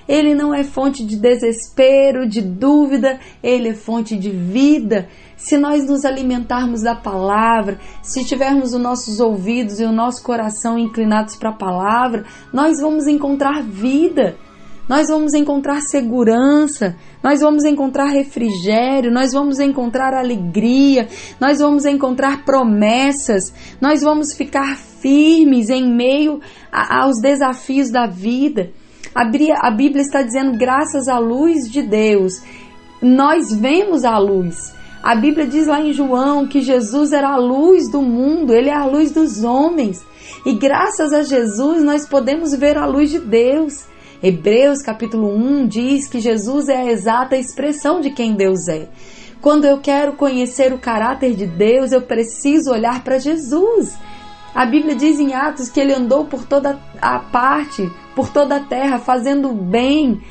Ele 0.08 0.36
não 0.36 0.54
é 0.54 0.64
fonte 0.64 1.04
de 1.04 1.16
desespero, 1.16 2.30
de 2.30 2.40
dúvida, 2.40 3.20
ele 3.42 3.70
é 3.70 3.74
fonte 3.74 4.16
de 4.16 4.30
vida. 4.30 5.08
Se 5.36 5.58
nós 5.58 5.88
nos 5.88 6.06
alimentarmos 6.06 6.84
da 6.84 6.94
palavra, 6.94 7.80
se 8.04 8.24
tivermos 8.24 8.76
os 8.76 8.80
nossos 8.80 9.20
ouvidos 9.20 9.80
e 9.80 9.86
o 9.86 9.92
nosso 9.92 10.22
coração 10.22 10.78
inclinados 10.78 11.36
para 11.36 11.50
a 11.50 11.58
palavra, 11.58 12.26
nós 12.54 12.80
vamos 12.80 13.08
encontrar 13.08 13.64
vida 13.64 14.36
nós 14.88 15.08
vamos 15.08 15.34
encontrar 15.34 15.82
segurança, 15.82 16.96
nós 17.24 17.40
vamos 17.40 17.64
encontrar 17.64 18.08
refrigério, 18.08 19.12
nós 19.12 19.32
vamos 19.32 19.60
encontrar 19.60 20.14
alegria, 20.14 21.08
nós 21.40 21.60
vamos 21.60 21.86
encontrar 21.86 22.44
promessas, 22.44 23.54
nós 23.80 24.02
vamos 24.02 24.34
ficar 24.34 24.78
firmes 24.78 25.70
em 25.70 25.94
meio 25.94 26.42
a, 26.72 27.04
aos 27.04 27.20
desafios 27.22 27.90
da 27.90 28.06
vida. 28.06 28.72
A 29.16 29.26
Bíblia 29.72 30.02
está 30.02 30.22
dizendo, 30.22 30.58
graças 30.58 31.08
à 31.08 31.18
luz 31.18 31.72
de 31.72 31.82
Deus, 31.82 32.42
nós 33.02 33.54
vemos 33.54 34.04
a 34.04 34.18
luz. 34.18 34.74
A 35.04 35.16
Bíblia 35.16 35.46
diz 35.46 35.68
lá 35.68 35.82
em 35.82 35.94
João 35.94 36.48
que 36.48 36.62
Jesus 36.62 37.12
era 37.12 37.30
a 37.30 37.38
luz 37.38 37.92
do 37.92 38.02
mundo, 38.02 38.54
ele 38.54 38.70
é 38.70 38.74
a 38.74 38.86
luz 38.86 39.12
dos 39.12 39.44
homens. 39.44 40.04
E 40.46 40.54
graças 40.54 41.14
a 41.14 41.22
Jesus 41.22 41.84
nós 41.84 42.08
podemos 42.08 42.54
ver 42.56 42.78
a 42.78 42.86
luz 42.86 43.12
de 43.12 43.20
Deus. 43.20 43.93
Hebreus 44.26 44.82
capítulo 44.82 45.36
1 45.36 45.68
diz 45.68 46.08
que 46.08 46.22
Jesus 46.22 46.70
é 46.70 46.78
a 46.78 46.90
exata 46.90 47.36
expressão 47.36 48.00
de 48.00 48.10
quem 48.10 48.36
Deus 48.36 48.70
é. 48.70 48.88
Quando 49.42 49.66
eu 49.66 49.82
quero 49.82 50.14
conhecer 50.14 50.72
o 50.72 50.78
caráter 50.78 51.36
de 51.36 51.46
Deus, 51.46 51.92
eu 51.92 52.02
preciso 52.02 52.72
olhar 52.72 53.04
para 53.04 53.20
Jesus. 53.20 53.98
A 54.56 54.66
Bíblia 54.66 54.96
diz 54.96 55.20
em 55.20 55.34
Atos 55.34 55.68
que 55.68 55.78
ele 55.78 55.94
andou 55.94 56.24
por 56.24 56.46
toda 56.46 56.80
a 57.02 57.20
parte, 57.20 57.92
por 58.16 58.30
toda 58.30 58.56
a 58.56 58.60
terra, 58.62 58.98
fazendo 58.98 59.52
bem, 59.52 60.22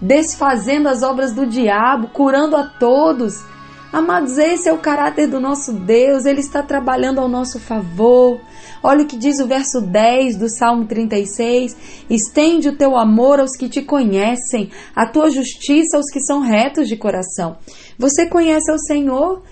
desfazendo 0.00 0.88
as 0.88 1.02
obras 1.02 1.34
do 1.34 1.44
diabo, 1.44 2.08
curando 2.08 2.56
a 2.56 2.64
todos. 2.66 3.44
Amados, 3.92 4.38
esse 4.38 4.70
é 4.70 4.72
o 4.72 4.78
caráter 4.78 5.26
do 5.26 5.38
nosso 5.38 5.74
Deus, 5.74 6.24
ele 6.24 6.40
está 6.40 6.62
trabalhando 6.62 7.20
ao 7.20 7.28
nosso 7.28 7.60
favor. 7.60 8.40
Olha 8.82 9.04
o 9.04 9.06
que 9.06 9.18
diz 9.18 9.38
o 9.38 9.46
verso 9.46 9.82
10 9.82 10.36
do 10.38 10.48
Salmo 10.48 10.86
36: 10.86 11.76
Estende 12.08 12.70
o 12.70 12.76
teu 12.76 12.96
amor 12.96 13.38
aos 13.38 13.54
que 13.54 13.68
te 13.68 13.82
conhecem, 13.82 14.70
a 14.96 15.04
tua 15.04 15.28
justiça 15.28 15.98
aos 15.98 16.10
que 16.10 16.20
são 16.20 16.40
retos 16.40 16.88
de 16.88 16.96
coração. 16.96 17.58
Você 17.98 18.26
conhece 18.26 18.72
ao 18.72 18.78
Senhor? 18.78 19.42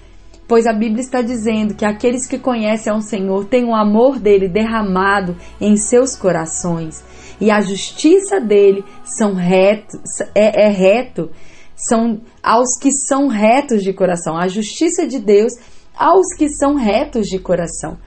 Pois 0.48 0.66
a 0.66 0.72
Bíblia 0.72 1.02
está 1.02 1.20
dizendo 1.20 1.74
que 1.74 1.84
aqueles 1.84 2.26
que 2.26 2.38
conhecem 2.38 2.90
ao 2.90 3.02
Senhor 3.02 3.44
têm 3.44 3.66
o 3.66 3.74
amor 3.74 4.18
dele 4.18 4.48
derramado 4.48 5.36
em 5.60 5.76
seus 5.76 6.16
corações. 6.16 7.04
E 7.38 7.50
a 7.50 7.60
justiça 7.60 8.40
dele 8.40 8.82
são 9.04 9.34
reto, 9.34 10.00
é, 10.34 10.64
é 10.64 10.68
reto, 10.68 11.30
são 11.88 12.20
aos 12.42 12.76
que 12.80 12.90
são 12.92 13.28
retos 13.28 13.82
de 13.82 13.92
coração. 13.92 14.36
A 14.36 14.48
justiça 14.48 15.06
de 15.06 15.18
Deus 15.18 15.52
aos 15.96 16.34
que 16.36 16.48
são 16.48 16.74
retos 16.74 17.26
de 17.26 17.38
coração. 17.38 17.98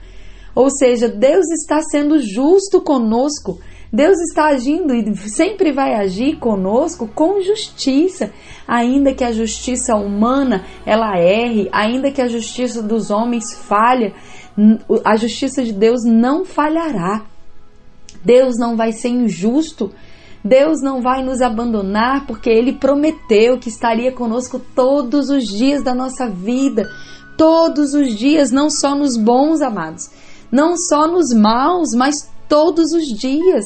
Ou 0.54 0.70
seja, 0.70 1.08
Deus 1.08 1.46
está 1.50 1.80
sendo 1.82 2.20
justo 2.20 2.80
conosco. 2.80 3.58
Deus 3.92 4.18
está 4.20 4.46
agindo 4.46 4.92
e 4.92 5.16
sempre 5.28 5.70
vai 5.70 5.94
agir 5.94 6.36
conosco 6.38 7.06
com 7.06 7.40
justiça, 7.40 8.32
ainda 8.66 9.14
que 9.14 9.22
a 9.22 9.30
justiça 9.30 9.94
humana 9.94 10.64
ela 10.84 11.16
erre, 11.16 11.68
ainda 11.70 12.10
que 12.10 12.20
a 12.20 12.26
justiça 12.26 12.82
dos 12.82 13.12
homens 13.12 13.54
falhe, 13.54 14.12
a 15.04 15.16
justiça 15.16 15.62
de 15.62 15.72
Deus 15.72 16.00
não 16.04 16.44
falhará. 16.44 17.24
Deus 18.24 18.56
não 18.58 18.76
vai 18.76 18.90
ser 18.90 19.10
injusto. 19.10 19.92
Deus 20.44 20.82
não 20.82 21.00
vai 21.00 21.24
nos 21.24 21.40
abandonar 21.40 22.26
porque 22.26 22.50
Ele 22.50 22.74
prometeu 22.74 23.58
que 23.58 23.70
estaria 23.70 24.12
conosco 24.12 24.60
todos 24.74 25.30
os 25.30 25.44
dias 25.48 25.82
da 25.82 25.94
nossa 25.94 26.28
vida, 26.28 26.86
todos 27.38 27.94
os 27.94 28.14
dias, 28.14 28.50
não 28.50 28.68
só 28.68 28.94
nos 28.94 29.16
bons, 29.16 29.62
amados, 29.62 30.10
não 30.52 30.76
só 30.76 31.06
nos 31.06 31.32
maus, 31.32 31.94
mas 31.96 32.30
todos 32.46 32.92
os 32.92 33.06
dias. 33.06 33.64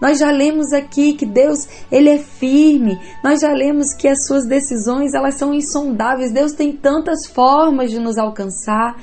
Nós 0.00 0.18
já 0.18 0.30
lemos 0.30 0.72
aqui 0.72 1.14
que 1.14 1.26
Deus, 1.26 1.66
ele 1.90 2.10
é 2.10 2.18
firme. 2.18 2.98
Nós 3.22 3.40
já 3.40 3.52
lemos 3.52 3.94
que 3.94 4.06
as 4.06 4.26
suas 4.26 4.46
decisões, 4.46 5.14
elas 5.14 5.36
são 5.36 5.54
insondáveis. 5.54 6.32
Deus 6.32 6.52
tem 6.52 6.72
tantas 6.72 7.26
formas 7.26 7.90
de 7.90 7.98
nos 7.98 8.18
alcançar. 8.18 8.96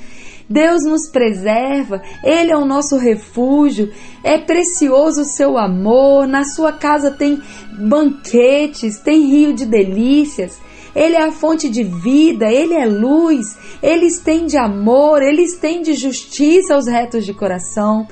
Deus 0.52 0.84
nos 0.84 1.10
preserva, 1.10 2.02
Ele 2.24 2.52
é 2.52 2.58
o 2.58 2.66
nosso 2.66 2.98
refúgio, 2.98 3.92
é 4.24 4.38
precioso 4.38 5.22
o 5.22 5.26
seu 5.26 5.58
amor, 5.58 6.28
na 6.28 6.44
sua 6.44 6.74
casa 6.74 7.10
tem 7.12 7.42
banquetes, 7.80 9.00
tem 9.00 9.26
rio 9.26 9.54
de 9.54 9.66
delícias. 9.66 10.60
Ele 10.94 11.16
é 11.16 11.24
a 11.24 11.32
fonte 11.32 11.70
de 11.70 11.84
vida, 11.84 12.52
Ele 12.52 12.74
é 12.74 12.86
luz, 12.86 13.58
Ele 13.82 14.08
estende 14.08 14.58
amor, 14.58 15.22
Ele 15.22 15.42
estende 15.42 15.94
justiça 15.94 16.76
aos 16.76 16.86
retos 16.86 17.26
de 17.26 17.34
coração. 17.34 18.06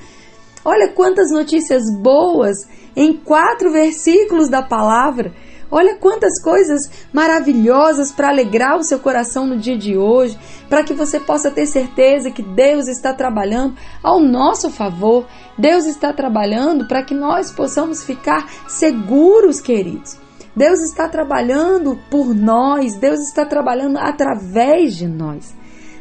Olha 0.64 0.94
quantas 0.94 1.32
notícias 1.32 1.84
boas 2.02 2.58
em 2.96 3.14
quatro 3.14 3.72
versículos 3.72 4.50
da 4.50 4.62
palavra. 4.62 5.34
Olha 5.72 5.98
quantas 5.98 6.42
coisas 6.42 6.90
maravilhosas 7.14 8.12
para 8.12 8.30
alegrar 8.30 8.78
o 8.78 8.84
seu 8.84 9.00
coração 9.00 9.46
no 9.46 9.58
dia 9.58 9.78
de 9.78 9.96
hoje, 9.96 10.38
para 10.68 10.84
que 10.84 10.94
você 10.94 11.20
possa 11.20 11.52
ter 11.52 11.68
certeza 11.68 12.32
que 12.32 12.42
Deus 12.42 12.88
está 12.88 13.14
trabalhando 13.14 13.76
ao 14.02 14.20
nosso 14.20 14.72
favor. 14.72 15.28
Deus 15.58 15.86
está 15.86 16.12
trabalhando 16.12 16.88
para 16.88 17.04
que 17.04 17.14
nós 17.14 17.52
possamos 17.52 18.04
ficar 18.04 18.50
seguros, 18.68 19.62
queridos. 19.62 20.18
Deus 20.56 20.80
está 20.82 21.08
trabalhando 21.08 21.98
por 22.10 22.34
nós, 22.34 22.96
Deus 22.98 23.20
está 23.20 23.46
trabalhando 23.46 23.98
através 23.98 24.96
de 24.96 25.08
nós. 25.08 25.54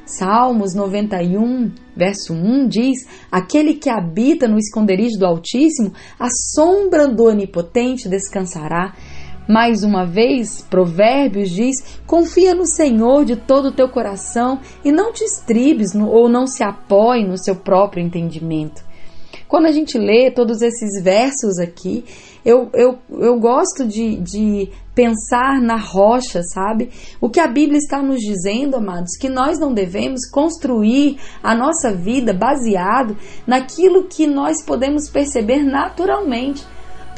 Salmos 0.08 0.74
91, 0.74 1.70
verso 1.94 2.32
1 2.32 2.66
diz: 2.66 3.06
Aquele 3.30 3.74
que 3.74 3.90
habita 3.90 4.48
no 4.48 4.56
esconderijo 4.56 5.18
do 5.18 5.26
Altíssimo, 5.26 5.92
a 6.18 6.28
sombra 6.30 7.06
do 7.06 7.24
Onipotente 7.24 8.08
descansará. 8.08 8.94
Mais 9.48 9.82
uma 9.82 10.04
vez, 10.04 10.60
Provérbios 10.68 11.48
diz: 11.48 12.00
Confia 12.06 12.54
no 12.54 12.66
Senhor 12.66 13.24
de 13.24 13.34
todo 13.34 13.68
o 13.68 13.72
teu 13.72 13.88
coração 13.88 14.60
e 14.84 14.92
não 14.92 15.10
te 15.10 15.24
estribes 15.24 15.94
ou 15.94 16.28
não 16.28 16.46
se 16.46 16.62
apoie 16.62 17.26
no 17.26 17.38
seu 17.38 17.56
próprio 17.56 18.04
entendimento. 18.04 18.86
Quando 19.48 19.64
a 19.64 19.72
gente 19.72 19.96
lê 19.96 20.30
todos 20.30 20.60
esses 20.60 21.02
versos 21.02 21.58
aqui, 21.58 22.04
eu, 22.44 22.68
eu, 22.74 22.98
eu 23.08 23.40
gosto 23.40 23.86
de, 23.86 24.16
de 24.16 24.68
pensar 24.94 25.62
na 25.62 25.76
rocha, 25.76 26.42
sabe? 26.42 26.90
O 27.18 27.30
que 27.30 27.40
a 27.40 27.46
Bíblia 27.46 27.78
está 27.78 28.02
nos 28.02 28.20
dizendo, 28.20 28.76
amados, 28.76 29.16
que 29.18 29.30
nós 29.30 29.58
não 29.58 29.72
devemos 29.72 30.28
construir 30.30 31.18
a 31.42 31.54
nossa 31.54 31.90
vida 31.90 32.34
baseado 32.34 33.16
naquilo 33.46 34.04
que 34.04 34.26
nós 34.26 34.62
podemos 34.62 35.08
perceber 35.08 35.62
naturalmente. 35.62 36.66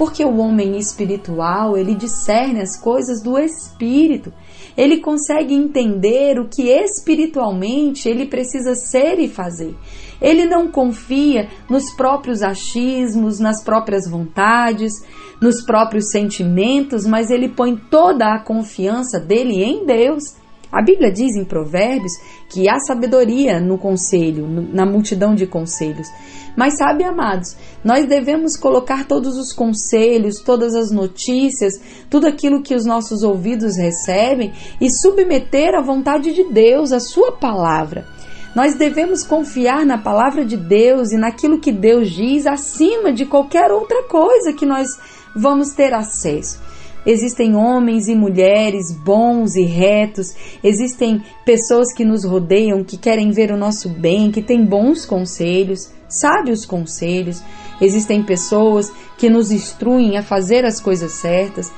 Porque 0.01 0.25
o 0.25 0.39
homem 0.39 0.79
espiritual, 0.79 1.77
ele 1.77 1.95
discerne 1.95 2.63
as 2.63 2.75
coisas 2.75 3.23
do 3.23 3.39
espírito. 3.39 4.33
Ele 4.75 4.97
consegue 4.97 5.53
entender 5.53 6.41
o 6.41 6.49
que 6.49 6.71
espiritualmente 6.71 8.09
ele 8.09 8.25
precisa 8.25 8.75
ser 8.75 9.19
e 9.19 9.29
fazer. 9.29 9.77
Ele 10.19 10.47
não 10.47 10.69
confia 10.69 11.51
nos 11.69 11.91
próprios 11.91 12.41
achismos, 12.41 13.39
nas 13.39 13.63
próprias 13.63 14.09
vontades, 14.09 15.05
nos 15.39 15.61
próprios 15.61 16.11
sentimentos, 16.11 17.05
mas 17.05 17.29
ele 17.29 17.51
põe 17.51 17.77
toda 17.77 18.33
a 18.33 18.43
confiança 18.43 19.21
dele 19.21 19.63
em 19.63 19.85
Deus. 19.85 20.40
A 20.73 20.83
Bíblia 20.83 21.11
diz 21.11 21.35
em 21.35 21.45
Provérbios 21.45 22.13
que 22.49 22.69
há 22.69 22.79
sabedoria 22.79 23.61
no 23.61 23.77
conselho, 23.77 24.47
na 24.73 24.87
multidão 24.87 25.35
de 25.35 25.47
conselhos. 25.47 26.09
Mas 26.57 26.77
sabe, 26.77 27.03
amados, 27.03 27.57
nós 27.83 28.07
devemos 28.07 28.57
colocar 28.57 29.07
todos 29.07 29.37
os 29.37 29.53
conselhos, 29.53 30.41
todas 30.41 30.75
as 30.75 30.91
notícias, 30.93 31.75
tudo 32.09 32.27
aquilo 32.27 32.63
que 32.63 32.75
os 32.75 32.85
nossos 32.85 33.23
ouvidos 33.23 33.77
recebem 33.77 34.53
e 34.81 34.89
submeter 34.91 35.75
à 35.75 35.81
vontade 35.81 36.33
de 36.33 36.45
Deus, 36.53 36.93
a 36.93 37.01
sua 37.01 37.33
palavra. 37.33 38.07
Nós 38.55 38.75
devemos 38.75 39.25
confiar 39.25 39.87
na 39.87 39.99
palavra 39.99 40.45
de 40.45 40.57
Deus 40.57 41.13
e 41.13 41.17
naquilo 41.17 41.61
que 41.61 41.73
Deus 41.73 42.11
diz 42.11 42.47
acima 42.47 43.13
de 43.13 43.25
qualquer 43.25 43.71
outra 43.71 44.05
coisa 44.05 44.53
que 44.53 44.67
nós 44.67 44.89
vamos 45.35 45.73
ter 45.73 45.95
acesso. 45.95 46.61
Existem 47.07 47.57
homens 47.57 48.09
e 48.09 48.15
mulheres 48.15 48.93
bons 48.93 49.57
e 49.57 49.63
retos, 49.63 50.35
existem 50.63 51.23
pessoas 51.47 51.93
que 51.95 52.05
nos 52.05 52.25
rodeiam, 52.25 52.85
que 52.85 52.99
querem 52.99 53.31
ver 53.31 53.51
o 53.51 53.57
nosso 53.57 53.89
bem, 53.89 54.31
que 54.31 54.43
têm 54.43 54.65
bons 54.65 55.07
conselhos, 55.07 55.91
sábios 56.09 56.67
conselhos. 56.67 57.43
Existem 57.81 58.23
pessoas 58.23 58.93
que 59.17 59.31
nos 59.31 59.51
instruem 59.51 60.19
a 60.19 60.23
fazer 60.23 60.67
as 60.67 60.79
coisas 60.79 61.13
certas, 61.13 61.73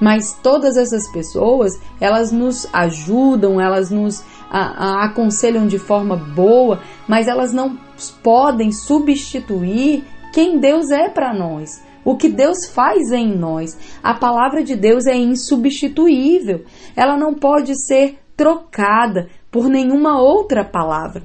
mas 0.00 0.38
todas 0.40 0.76
essas 0.76 1.10
pessoas, 1.10 1.72
elas 2.00 2.30
nos 2.30 2.68
ajudam, 2.72 3.60
elas 3.60 3.90
nos 3.90 4.22
a, 4.48 4.60
a 4.60 5.04
aconselham 5.06 5.66
de 5.66 5.78
forma 5.78 6.16
boa, 6.16 6.80
mas 7.06 7.26
elas 7.26 7.52
não 7.52 7.76
podem 8.22 8.70
substituir 8.70 10.04
quem 10.32 10.58
Deus 10.58 10.90
é 10.90 11.08
para 11.08 11.34
nós. 11.34 11.87
O 12.08 12.16
que 12.16 12.30
Deus 12.30 12.64
faz 12.64 13.12
em 13.12 13.36
nós. 13.36 13.76
A 14.02 14.14
palavra 14.14 14.64
de 14.64 14.74
Deus 14.74 15.04
é 15.06 15.14
insubstituível. 15.14 16.64
Ela 16.96 17.18
não 17.18 17.34
pode 17.34 17.74
ser 17.86 18.18
trocada 18.34 19.28
por 19.50 19.68
nenhuma 19.68 20.18
outra 20.18 20.64
palavra. 20.64 21.22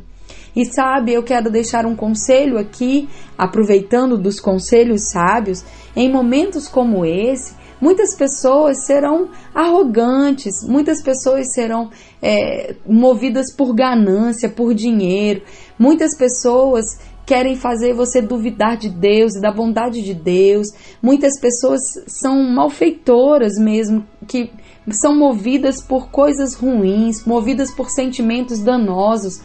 E 0.53 0.65
sabe, 0.65 1.13
eu 1.13 1.23
quero 1.23 1.49
deixar 1.49 1.85
um 1.85 1.95
conselho 1.95 2.57
aqui, 2.59 3.07
aproveitando 3.37 4.17
dos 4.17 4.41
conselhos 4.41 5.09
sábios, 5.09 5.63
em 5.95 6.11
momentos 6.11 6.67
como 6.67 7.05
esse, 7.05 7.55
Muitas 7.83 8.15
pessoas 8.15 8.85
serão 8.85 9.27
arrogantes, 9.53 10.65
muitas 10.65 11.03
pessoas 11.03 11.53
serão 11.53 11.89
é, 12.21 12.75
movidas 12.87 13.53
por 13.53 13.75
ganância, 13.75 14.47
por 14.47 14.73
dinheiro, 14.73 15.41
muitas 15.77 16.17
pessoas 16.17 16.97
querem 17.25 17.55
fazer 17.55 17.93
você 17.93 18.21
duvidar 18.21 18.77
de 18.77 18.89
Deus 18.89 19.35
e 19.35 19.41
da 19.41 19.51
bondade 19.51 20.01
de 20.01 20.13
Deus. 20.13 20.67
Muitas 21.01 21.39
pessoas 21.39 21.81
são 22.07 22.43
malfeitoras 22.43 23.53
mesmo, 23.57 24.05
que 24.27 24.51
são 24.91 25.15
movidas 25.15 25.81
por 25.81 26.09
coisas 26.09 26.53
ruins, 26.55 27.25
movidas 27.25 27.71
por 27.71 27.89
sentimentos 27.89 28.59
danosos. 28.59 29.41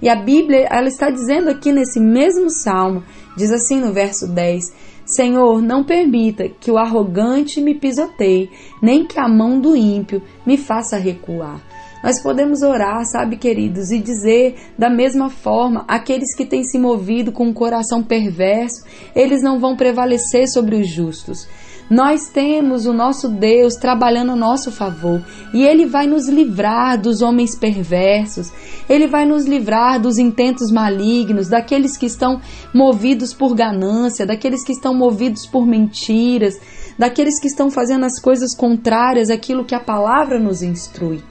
E 0.00 0.08
a 0.08 0.16
Bíblia, 0.16 0.66
ela 0.70 0.88
está 0.88 1.10
dizendo 1.10 1.48
aqui 1.48 1.72
nesse 1.72 2.00
mesmo 2.00 2.50
salmo, 2.50 3.04
diz 3.36 3.52
assim 3.52 3.78
no 3.78 3.92
verso 3.92 4.26
10: 4.26 4.64
Senhor, 5.04 5.62
não 5.62 5.84
permita 5.84 6.48
que 6.48 6.70
o 6.70 6.78
arrogante 6.78 7.60
me 7.60 7.74
pisoteie, 7.74 8.50
nem 8.80 9.06
que 9.06 9.18
a 9.18 9.28
mão 9.28 9.60
do 9.60 9.76
ímpio 9.76 10.22
me 10.44 10.56
faça 10.56 10.96
recuar. 10.96 11.60
Nós 12.02 12.20
podemos 12.20 12.62
orar, 12.62 13.04
sabe, 13.04 13.36
queridos, 13.36 13.90
e 13.92 14.00
dizer 14.00 14.56
da 14.76 14.90
mesma 14.90 15.30
forma: 15.30 15.84
aqueles 15.86 16.34
que 16.34 16.44
têm 16.44 16.64
se 16.64 16.78
movido 16.78 17.30
com 17.30 17.46
um 17.46 17.54
coração 17.54 18.02
perverso, 18.02 18.84
eles 19.14 19.42
não 19.42 19.60
vão 19.60 19.76
prevalecer 19.76 20.48
sobre 20.48 20.76
os 20.76 20.88
justos. 20.88 21.46
Nós 21.90 22.28
temos 22.30 22.86
o 22.86 22.92
nosso 22.92 23.28
Deus 23.28 23.74
trabalhando 23.74 24.32
a 24.32 24.36
nosso 24.36 24.72
favor 24.72 25.22
e 25.52 25.62
Ele 25.62 25.84
vai 25.84 26.06
nos 26.06 26.26
livrar 26.26 26.98
dos 26.98 27.20
homens 27.20 27.54
perversos, 27.54 28.50
Ele 28.88 29.06
vai 29.06 29.26
nos 29.26 29.44
livrar 29.44 30.00
dos 30.00 30.16
intentos 30.16 30.72
malignos, 30.72 31.48
daqueles 31.48 31.96
que 31.98 32.06
estão 32.06 32.40
movidos 32.72 33.34
por 33.34 33.54
ganância, 33.54 34.24
daqueles 34.24 34.64
que 34.64 34.72
estão 34.72 34.94
movidos 34.94 35.46
por 35.46 35.66
mentiras, 35.66 36.58
daqueles 36.98 37.38
que 37.38 37.48
estão 37.48 37.70
fazendo 37.70 38.06
as 38.06 38.18
coisas 38.18 38.54
contrárias 38.54 39.28
àquilo 39.28 39.64
que 39.64 39.74
a 39.74 39.80
palavra 39.80 40.38
nos 40.38 40.62
instrui. 40.62 41.22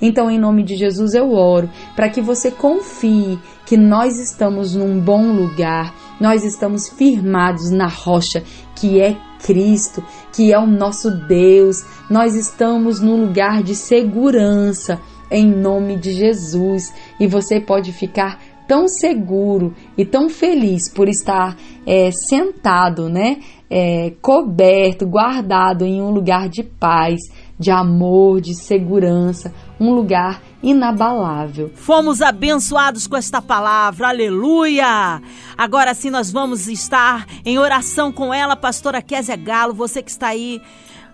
Então, 0.00 0.30
em 0.30 0.38
nome 0.38 0.62
de 0.62 0.76
Jesus, 0.76 1.14
eu 1.14 1.32
oro 1.32 1.68
para 1.96 2.08
que 2.08 2.20
você 2.20 2.50
confie 2.50 3.38
que 3.66 3.76
nós 3.76 4.18
estamos 4.18 4.74
num 4.74 5.00
bom 5.00 5.32
lugar, 5.32 5.94
nós 6.20 6.44
estamos 6.44 6.88
firmados 6.88 7.70
na 7.70 7.86
rocha 7.86 8.42
que 8.74 9.00
é 9.00 9.16
Cristo, 9.42 10.02
que 10.32 10.52
é 10.52 10.58
o 10.58 10.66
nosso 10.66 11.10
Deus. 11.10 11.84
Nós 12.10 12.34
estamos 12.34 13.00
num 13.00 13.26
lugar 13.26 13.62
de 13.62 13.74
segurança 13.74 15.00
em 15.30 15.46
nome 15.46 15.96
de 15.96 16.12
Jesus. 16.12 16.92
E 17.18 17.26
você 17.26 17.60
pode 17.60 17.92
ficar 17.92 18.40
tão 18.66 18.86
seguro 18.86 19.74
e 19.96 20.04
tão 20.04 20.28
feliz 20.28 20.92
por 20.92 21.08
estar 21.08 21.56
é, 21.86 22.10
sentado, 22.10 23.08
né, 23.08 23.38
é, 23.70 24.12
coberto, 24.20 25.06
guardado 25.06 25.86
em 25.86 26.02
um 26.02 26.10
lugar 26.10 26.48
de 26.48 26.62
paz, 26.62 27.18
de 27.58 27.70
amor, 27.70 28.42
de 28.42 28.54
segurança, 28.54 29.52
um 29.80 29.92
lugar 29.92 30.40
inabalável. 30.62 31.70
Fomos 31.74 32.20
abençoados 32.20 33.06
com 33.06 33.16
esta 33.16 33.40
palavra, 33.40 34.08
aleluia! 34.08 35.22
Agora 35.56 35.94
sim 35.94 36.10
nós 36.10 36.30
vamos 36.30 36.66
estar 36.68 37.26
em 37.44 37.58
oração 37.58 38.10
com 38.10 38.34
ela, 38.34 38.56
pastora 38.56 39.00
Késia 39.00 39.36
Galo, 39.36 39.72
você 39.72 40.02
que 40.02 40.10
está 40.10 40.28
aí 40.28 40.60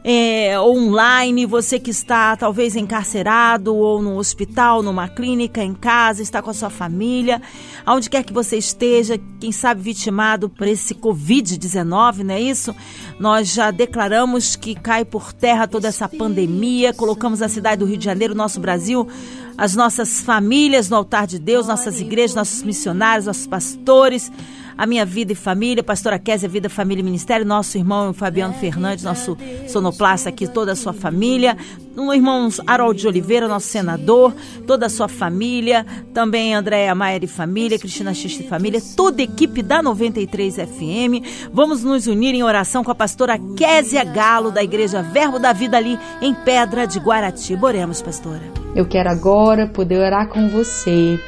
é, 0.07 0.61
online, 0.61 1.47
você 1.47 1.79
que 1.79 1.91
está 1.91 2.37
talvez 2.37 2.77
encarcerado 2.77 3.75
ou 3.75 4.03
no 4.03 4.19
hospital, 4.19 4.83
numa 4.83 5.09
clínica, 5.09 5.65
em 5.65 5.73
casa, 5.73 6.21
está 6.21 6.43
com 6.43 6.51
a 6.51 6.55
sua 6.55 6.69
família, 6.69 7.41
aonde 7.87 8.11
quer 8.11 8.23
que 8.23 8.33
você 8.33 8.59
esteja, 8.59 9.19
quem 9.41 9.51
sabe 9.51 9.81
vitimado 9.81 10.51
por 10.51 10.69
esse 10.69 10.95
Covid-19, 10.95 12.19
não 12.19 12.35
é 12.35 12.41
isso? 12.41 12.77
Nós 13.19 13.49
já 13.49 13.71
declaramos 13.71 14.57
que 14.57 14.75
cai 14.75 15.07
por 15.07 15.33
terra 15.33 15.67
toda 15.67 15.89
essa 15.89 16.07
pandemia, 16.07 16.93
colocamos 16.93 17.41
a 17.41 17.49
cidade 17.49 17.79
do 17.79 17.87
Rio 17.87 17.97
de 17.97 18.05
Janeiro, 18.05 18.35
nosso 18.35 18.61
Brasil, 18.61 19.09
as 19.57 19.75
nossas 19.75 20.21
famílias 20.21 20.91
no 20.91 20.97
altar 20.97 21.27
de 21.27 21.39
Deus, 21.39 21.67
nossas 21.67 21.99
igrejas, 21.99 22.37
nossos 22.37 22.63
missionários, 22.63 23.25
nossos 23.25 23.47
pastores 23.47 24.31
a 24.77 24.87
minha 24.87 25.05
vida 25.05 25.33
e 25.33 25.35
família, 25.35 25.83
pastora 25.83 26.19
Kézia, 26.19 26.49
Vida, 26.49 26.69
Família 26.69 27.01
e 27.01 27.05
Ministério, 27.05 27.47
nosso 27.47 27.77
irmão 27.79 28.13
Fabiano 28.13 28.55
Fernandes, 28.55 29.05
nosso 29.05 29.37
sonoplasta 29.69 30.29
aqui, 30.29 30.47
toda 30.47 30.73
a 30.73 30.77
sua 30.77 30.93
família, 30.93 31.57
o 31.97 32.13
irmão 32.13 32.49
Harold 32.67 33.01
de 33.01 33.07
Oliveira, 33.07 33.47
nosso 33.47 33.69
senador, 33.69 34.35
toda 34.67 34.87
a 34.87 34.89
sua 34.89 35.09
família, 35.09 35.87
também 36.13 36.55
Andréa 36.55 36.95
Maier 36.95 37.23
e 37.23 37.27
família, 37.27 37.79
Cristina 37.79 38.13
X 38.13 38.41
e 38.41 38.43
família, 38.45 38.81
toda 38.97 39.23
a 39.23 39.25
equipe 39.25 39.63
da 39.63 39.83
93 39.83 40.57
FM. 40.57 41.51
Vamos 41.53 41.85
nos 41.85 42.07
unir 42.07 42.35
em 42.35 42.43
oração 42.43 42.83
com 42.83 42.91
a 42.91 42.95
pastora 42.95 43.39
Kézia 43.57 44.05
Galo, 44.05 44.51
da 44.51 44.63
Igreja 44.63 45.03
Verbo 45.03 45.39
da 45.39 45.53
Vida 45.53 45.77
ali 45.77 45.99
em 46.21 46.35
Pedra 46.35 46.87
de 46.87 46.99
Guaratiba. 46.99 47.67
Oremos, 47.67 48.03
pastora. 48.03 48.43
Eu 48.75 48.87
quero 48.87 49.09
agora 49.09 49.69
poder 49.69 49.99
orar 49.99 50.29
com 50.29 50.49
você 50.49 51.19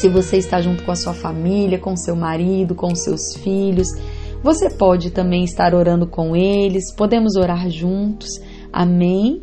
se 0.00 0.08
você 0.08 0.38
está 0.38 0.62
junto 0.62 0.82
com 0.82 0.90
a 0.90 0.96
sua 0.96 1.12
família, 1.12 1.78
com 1.78 1.94
seu 1.94 2.16
marido, 2.16 2.74
com 2.74 2.94
seus 2.94 3.36
filhos, 3.36 3.88
você 4.42 4.70
pode 4.70 5.10
também 5.10 5.44
estar 5.44 5.74
orando 5.74 6.06
com 6.06 6.34
eles, 6.34 6.90
podemos 6.94 7.36
orar 7.36 7.68
juntos. 7.68 8.40
Amém. 8.72 9.42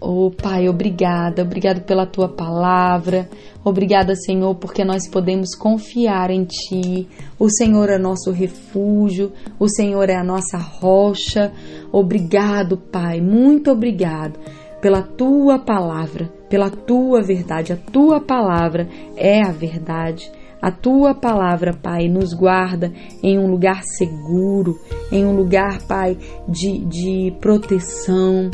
Oh, 0.00 0.32
Pai, 0.32 0.68
obrigada, 0.68 1.42
obrigado 1.42 1.82
pela 1.82 2.06
tua 2.06 2.28
palavra. 2.28 3.28
Obrigada, 3.62 4.16
Senhor, 4.16 4.56
porque 4.56 4.82
nós 4.84 5.08
podemos 5.08 5.54
confiar 5.54 6.32
em 6.32 6.44
ti. 6.44 7.06
O 7.38 7.48
Senhor 7.48 7.88
é 7.88 7.98
nosso 7.98 8.32
refúgio, 8.32 9.30
o 9.60 9.68
Senhor 9.68 10.10
é 10.10 10.16
a 10.16 10.24
nossa 10.24 10.58
rocha. 10.58 11.52
Obrigado, 11.92 12.76
Pai, 12.76 13.20
muito 13.20 13.70
obrigado 13.70 14.40
pela 14.80 15.02
tua 15.02 15.58
palavra, 15.58 16.30
pela 16.48 16.70
tua 16.70 17.22
verdade. 17.22 17.72
A 17.72 17.76
tua 17.76 18.20
palavra 18.20 18.88
é 19.16 19.42
a 19.42 19.52
verdade. 19.52 20.30
A 20.60 20.70
tua 20.70 21.14
palavra, 21.14 21.72
Pai, 21.72 22.06
nos 22.06 22.34
guarda 22.34 22.92
em 23.22 23.38
um 23.38 23.50
lugar 23.50 23.82
seguro, 23.82 24.78
em 25.10 25.24
um 25.24 25.34
lugar, 25.34 25.80
Pai, 25.86 26.18
de, 26.46 26.78
de 26.84 27.34
proteção. 27.40 28.50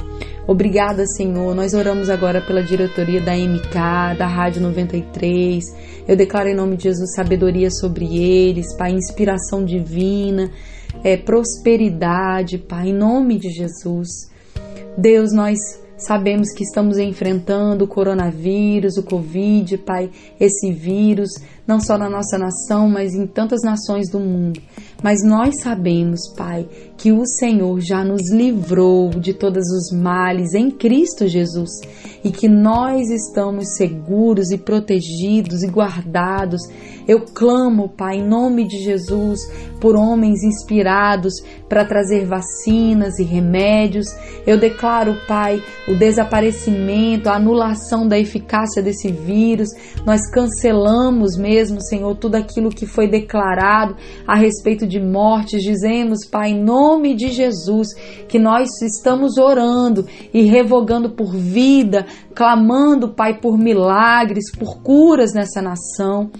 Obrigada, 0.46 1.04
Senhor. 1.04 1.52
Nós 1.56 1.74
oramos 1.74 2.08
agora 2.08 2.40
pela 2.40 2.62
diretoria 2.62 3.20
da 3.20 3.34
MK, 3.34 4.16
da 4.16 4.26
Rádio 4.28 4.62
93. 4.62 5.64
Eu 6.06 6.16
declaro 6.16 6.48
em 6.48 6.54
nome 6.54 6.76
de 6.76 6.84
Jesus 6.84 7.12
sabedoria 7.16 7.70
sobre 7.72 8.16
eles, 8.16 8.72
Pai, 8.76 8.92
inspiração 8.92 9.64
divina, 9.64 10.48
é, 11.02 11.16
prosperidade, 11.16 12.58
Pai, 12.58 12.90
em 12.90 12.94
nome 12.94 13.36
de 13.36 13.50
Jesus. 13.50 14.30
Deus, 14.96 15.32
nós 15.32 15.58
Sabemos 15.98 16.52
que 16.52 16.62
estamos 16.62 16.98
enfrentando 16.98 17.84
o 17.84 17.88
coronavírus, 17.88 18.98
o 18.98 19.02
Covid, 19.02 19.78
Pai, 19.78 20.10
esse 20.38 20.70
vírus, 20.70 21.30
não 21.66 21.80
só 21.80 21.96
na 21.96 22.10
nossa 22.10 22.36
nação, 22.36 22.86
mas 22.86 23.14
em 23.14 23.26
tantas 23.26 23.62
nações 23.62 24.10
do 24.10 24.20
mundo. 24.20 24.60
Mas 25.02 25.24
nós 25.24 25.62
sabemos, 25.62 26.20
Pai, 26.36 26.68
que 26.96 27.12
o 27.12 27.26
Senhor 27.26 27.80
já 27.80 28.02
nos 28.02 28.30
livrou 28.32 29.10
de 29.10 29.34
todos 29.34 29.66
os 29.70 29.96
males 29.96 30.54
em 30.54 30.70
Cristo 30.70 31.26
Jesus 31.26 31.70
e 32.24 32.30
que 32.30 32.48
nós 32.48 33.10
estamos 33.10 33.76
seguros 33.76 34.50
e 34.50 34.58
protegidos 34.58 35.62
e 35.62 35.68
guardados. 35.68 36.62
Eu 37.06 37.20
clamo, 37.20 37.88
Pai, 37.88 38.16
em 38.16 38.26
nome 38.26 38.66
de 38.66 38.78
Jesus, 38.78 39.38
por 39.80 39.94
homens 39.94 40.42
inspirados 40.42 41.34
para 41.68 41.84
trazer 41.84 42.26
vacinas 42.26 43.18
e 43.20 43.22
remédios. 43.22 44.06
Eu 44.44 44.58
declaro, 44.58 45.14
Pai, 45.28 45.62
o 45.86 45.94
desaparecimento, 45.94 47.28
a 47.28 47.36
anulação 47.36 48.08
da 48.08 48.18
eficácia 48.18 48.82
desse 48.82 49.12
vírus. 49.12 49.68
Nós 50.04 50.28
cancelamos 50.30 51.36
mesmo, 51.36 51.80
Senhor, 51.80 52.16
tudo 52.16 52.34
aquilo 52.34 52.70
que 52.70 52.86
foi 52.86 53.06
declarado 53.06 53.96
a 54.26 54.34
respeito 54.34 54.84
de 54.84 54.98
mortes. 54.98 55.62
Dizemos, 55.62 56.26
Pai, 56.28 56.50
em 56.50 56.60
nome 56.60 56.85
de 57.16 57.28
Jesus, 57.28 57.88
que 58.28 58.38
nós 58.38 58.68
estamos 58.80 59.36
orando 59.38 60.06
e 60.32 60.42
revogando 60.42 61.10
por 61.10 61.34
vida, 61.34 62.06
clamando, 62.34 63.08
Pai, 63.08 63.40
por 63.40 63.58
milagres, 63.58 64.50
por 64.56 64.80
curas 64.82 65.32
nessa 65.34 65.60
nação. 65.60 66.30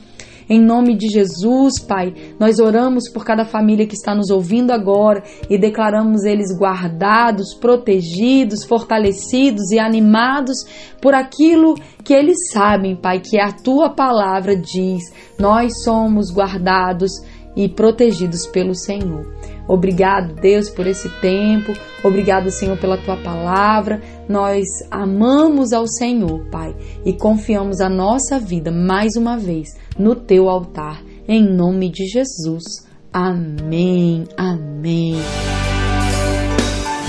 Em 0.48 0.60
nome 0.60 0.96
de 0.96 1.08
Jesus, 1.08 1.80
Pai, 1.80 2.14
nós 2.38 2.60
oramos 2.60 3.08
por 3.08 3.24
cada 3.24 3.44
família 3.44 3.86
que 3.86 3.96
está 3.96 4.14
nos 4.14 4.30
ouvindo 4.30 4.70
agora 4.70 5.24
e 5.50 5.58
declaramos 5.58 6.22
eles 6.22 6.56
guardados, 6.56 7.52
protegidos, 7.54 8.64
fortalecidos 8.64 9.72
e 9.72 9.78
animados 9.80 10.64
por 11.02 11.14
aquilo 11.14 11.74
que 12.04 12.14
eles 12.14 12.36
sabem, 12.52 12.94
Pai, 12.94 13.18
que 13.20 13.40
a 13.40 13.50
tua 13.50 13.90
palavra 13.90 14.56
diz. 14.56 15.02
Nós 15.36 15.82
somos 15.82 16.32
guardados 16.32 17.10
e 17.56 17.68
protegidos 17.68 18.46
pelo 18.46 18.74
Senhor. 18.74 19.26
Obrigado, 19.68 20.34
Deus, 20.34 20.70
por 20.70 20.86
esse 20.86 21.08
tempo. 21.20 21.72
Obrigado, 22.02 22.50
Senhor, 22.50 22.78
pela 22.78 22.96
tua 22.96 23.16
palavra. 23.16 24.00
Nós 24.28 24.66
amamos 24.90 25.72
ao 25.72 25.86
Senhor, 25.86 26.46
Pai, 26.50 26.74
e 27.04 27.12
confiamos 27.12 27.80
a 27.80 27.88
nossa 27.88 28.38
vida 28.38 28.70
mais 28.70 29.16
uma 29.16 29.36
vez 29.36 29.76
no 29.98 30.14
teu 30.14 30.48
altar. 30.48 31.02
Em 31.28 31.42
nome 31.42 31.90
de 31.90 32.06
Jesus. 32.06 32.86
Amém. 33.12 34.24
Amém. 34.36 35.16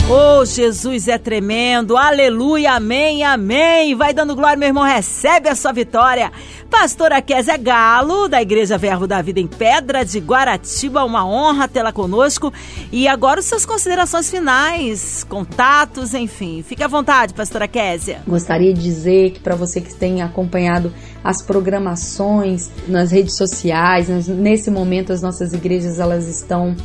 Oh, 0.10 0.46
Jesus 0.46 1.10
é 1.10 1.18
tremendo. 1.18 1.98
Aleluia, 1.98 2.72
amém, 2.76 3.26
amém. 3.26 3.94
Vai 3.94 4.14
dando 4.14 4.38
glória, 4.38 4.56
meu 4.56 4.70
irmão, 4.70 4.86
recebe 4.86 5.50
a 5.50 5.56
sua 5.56 5.74
vitória. 5.74 6.32
Pastora 6.72 7.22
Kézia 7.22 7.58
Galo, 7.58 8.30
da 8.30 8.42
Igreja 8.42 8.78
Verbo 8.78 9.06
da 9.06 9.22
Vida 9.22 9.42
em 9.42 9.48
Pedra 9.48 10.06
de 10.06 10.20
Guaratiba, 10.20 11.04
uma 11.04 11.28
honra 11.28 11.68
tê-la 11.68 11.92
conosco. 11.92 12.54
E 12.90 13.06
agora 13.06 13.42
suas 13.42 13.66
considerações 13.66 14.32
finais, 14.32 15.26
contatos, 15.26 16.14
enfim. 16.14 16.64
Fique 16.66 16.82
à 16.82 16.88
vontade, 16.88 17.34
pastora 17.34 17.68
Kézia. 17.68 18.22
Gostaria 18.26 18.74
de 18.74 18.82
dizer 18.82 19.32
que 19.32 19.42
para 19.42 19.58
você 19.58 19.82
que 19.82 19.94
tem 19.94 20.22
acompanhado 20.22 20.94
as 21.22 21.42
programações 21.42 22.72
nas 22.88 23.12
redes 23.12 23.36
sociais, 23.36 24.08
nesse 24.30 24.72
momento 24.72 25.12
as 25.12 25.22
nossas 25.22 25.52
igrejas 25.52 26.00
elas 26.00 26.30
estão 26.30 26.78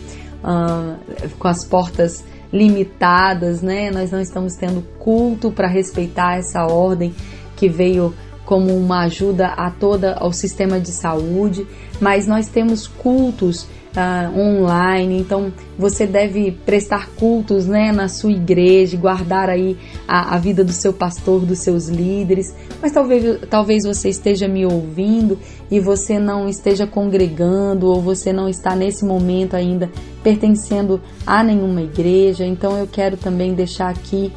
uh, 0.43 1.29
com 1.39 1.47
as 1.47 1.65
portas 1.65 2.25
limitadas, 2.53 3.63
né? 3.63 3.91
Nós 3.91 4.11
não 4.11 4.21
estamos 4.21 4.55
tendo 4.55 4.83
culto 4.99 5.51
para 5.51 5.67
respeitar 5.67 6.37
essa 6.37 6.67
ordem 6.67 7.15
que 7.57 7.69
veio 7.69 8.15
como 8.53 8.77
uma 8.77 9.05
ajuda 9.05 9.47
a 9.47 9.71
toda 9.71 10.13
ao 10.13 10.31
sistema 10.31 10.79
de 10.79 10.91
saúde, 10.91 11.67
mas 11.99 12.27
nós 12.27 12.49
temos 12.49 12.87
cultos 12.87 13.63
uh, 13.63 14.39
online, 14.39 15.21
então 15.21 15.51
você 15.79 16.07
deve 16.07 16.53
prestar 16.67 17.09
cultos 17.17 17.67
né, 17.67 17.91
na 17.93 18.09
sua 18.09 18.31
igreja, 18.31 18.95
guardar 18.99 19.49
aí 19.49 19.75
a, 20.07 20.35
a, 20.35 20.39
vida 20.39 20.63
do 20.63 20.71
seu 20.71 20.93
pastor, 20.93 21.47
dos 21.47 21.61
seus 21.61 21.89
líderes, 21.89 22.55
mas 22.83 22.93
talvez, 22.93 23.39
talvez 23.49 23.85
você 23.85 24.11
esteja 24.11 24.47
me 24.47 24.67
ouvindo 24.67 25.39
e 25.71 25.81
você 25.81 26.19
não 26.19 26.47
esteja 26.47 26.87
congregando 26.87 27.87
ou 27.87 28.03
você 28.03 28.35
não 28.35 28.51
está 28.51 28.77
nesse 28.77 29.03
momento 29.03 29.57
ainda 29.57 29.91
pertencendo 30.23 31.01
a 31.27 31.43
nenhuma 31.43 31.81
igreja, 31.81 32.45
então 32.45 32.77
eu 32.77 32.87
quero 32.87 33.17
também 33.17 33.55
deixar 33.55 33.89
aqui 33.89 34.31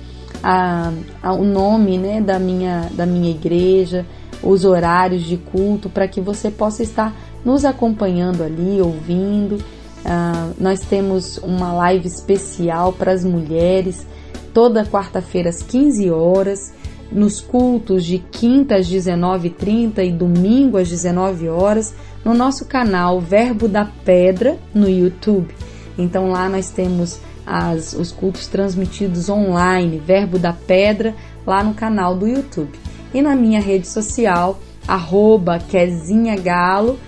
a, 0.48 0.94
a, 1.24 1.34
o 1.34 1.44
nome 1.44 1.98
né, 1.98 2.22
da, 2.22 2.38
minha, 2.38 2.88
da 2.94 3.04
minha 3.04 3.32
igreja, 3.32 4.06
os 4.44 4.64
horários 4.64 5.24
de 5.24 5.38
culto, 5.38 5.90
para 5.90 6.08
que 6.08 6.22
você 6.22 6.52
possa 6.52 6.84
estar 6.84 7.16
nos 7.44 7.66
acompanhando 7.66 8.44
ali, 8.44 8.80
ouvindo. 8.80 9.56
Uh, 9.56 10.54
nós 10.60 10.82
temos 10.82 11.40
uma 11.40 11.74
live 11.74 12.08
especial 12.08 12.94
para 12.94 13.12
as 13.12 13.26
mulheres, 13.26 14.06
toda 14.54 14.86
quarta-feira 14.86 15.50
às 15.50 15.64
15 15.64 16.12
horas, 16.12 16.72
nos 17.12 17.42
cultos 17.42 18.06
de 18.06 18.20
quinta 18.20 18.76
às 18.76 18.88
19h30 18.88 20.06
e 20.06 20.12
domingo 20.12 20.78
às 20.78 20.88
19 20.88 21.50
horas, 21.50 21.96
no 22.24 22.36
nosso 22.36 22.66
canal 22.66 23.20
Verbo 23.20 23.68
da 23.68 23.86
Pedra 24.04 24.60
no 24.76 24.88
YouTube. 24.88 25.56
Então 25.98 26.30
lá 26.30 26.48
nós 26.48 26.70
temos 26.70 27.20
as, 27.46 27.94
os 27.94 28.12
cultos 28.12 28.48
transmitidos 28.48 29.30
online, 29.30 30.00
Verbo 30.00 30.40
da 30.40 30.52
Pedra, 30.52 31.14
lá 31.46 31.64
no 31.64 31.74
canal 31.74 32.16
do 32.16 32.28
YouTube. 32.28 32.78
E 33.14 33.22
na 33.22 33.36
minha 33.36 33.62
rede 33.62 33.88
social, 33.88 34.60
arroba 34.88 35.60
Kezinha 35.60 36.36
Galo, 36.36 37.00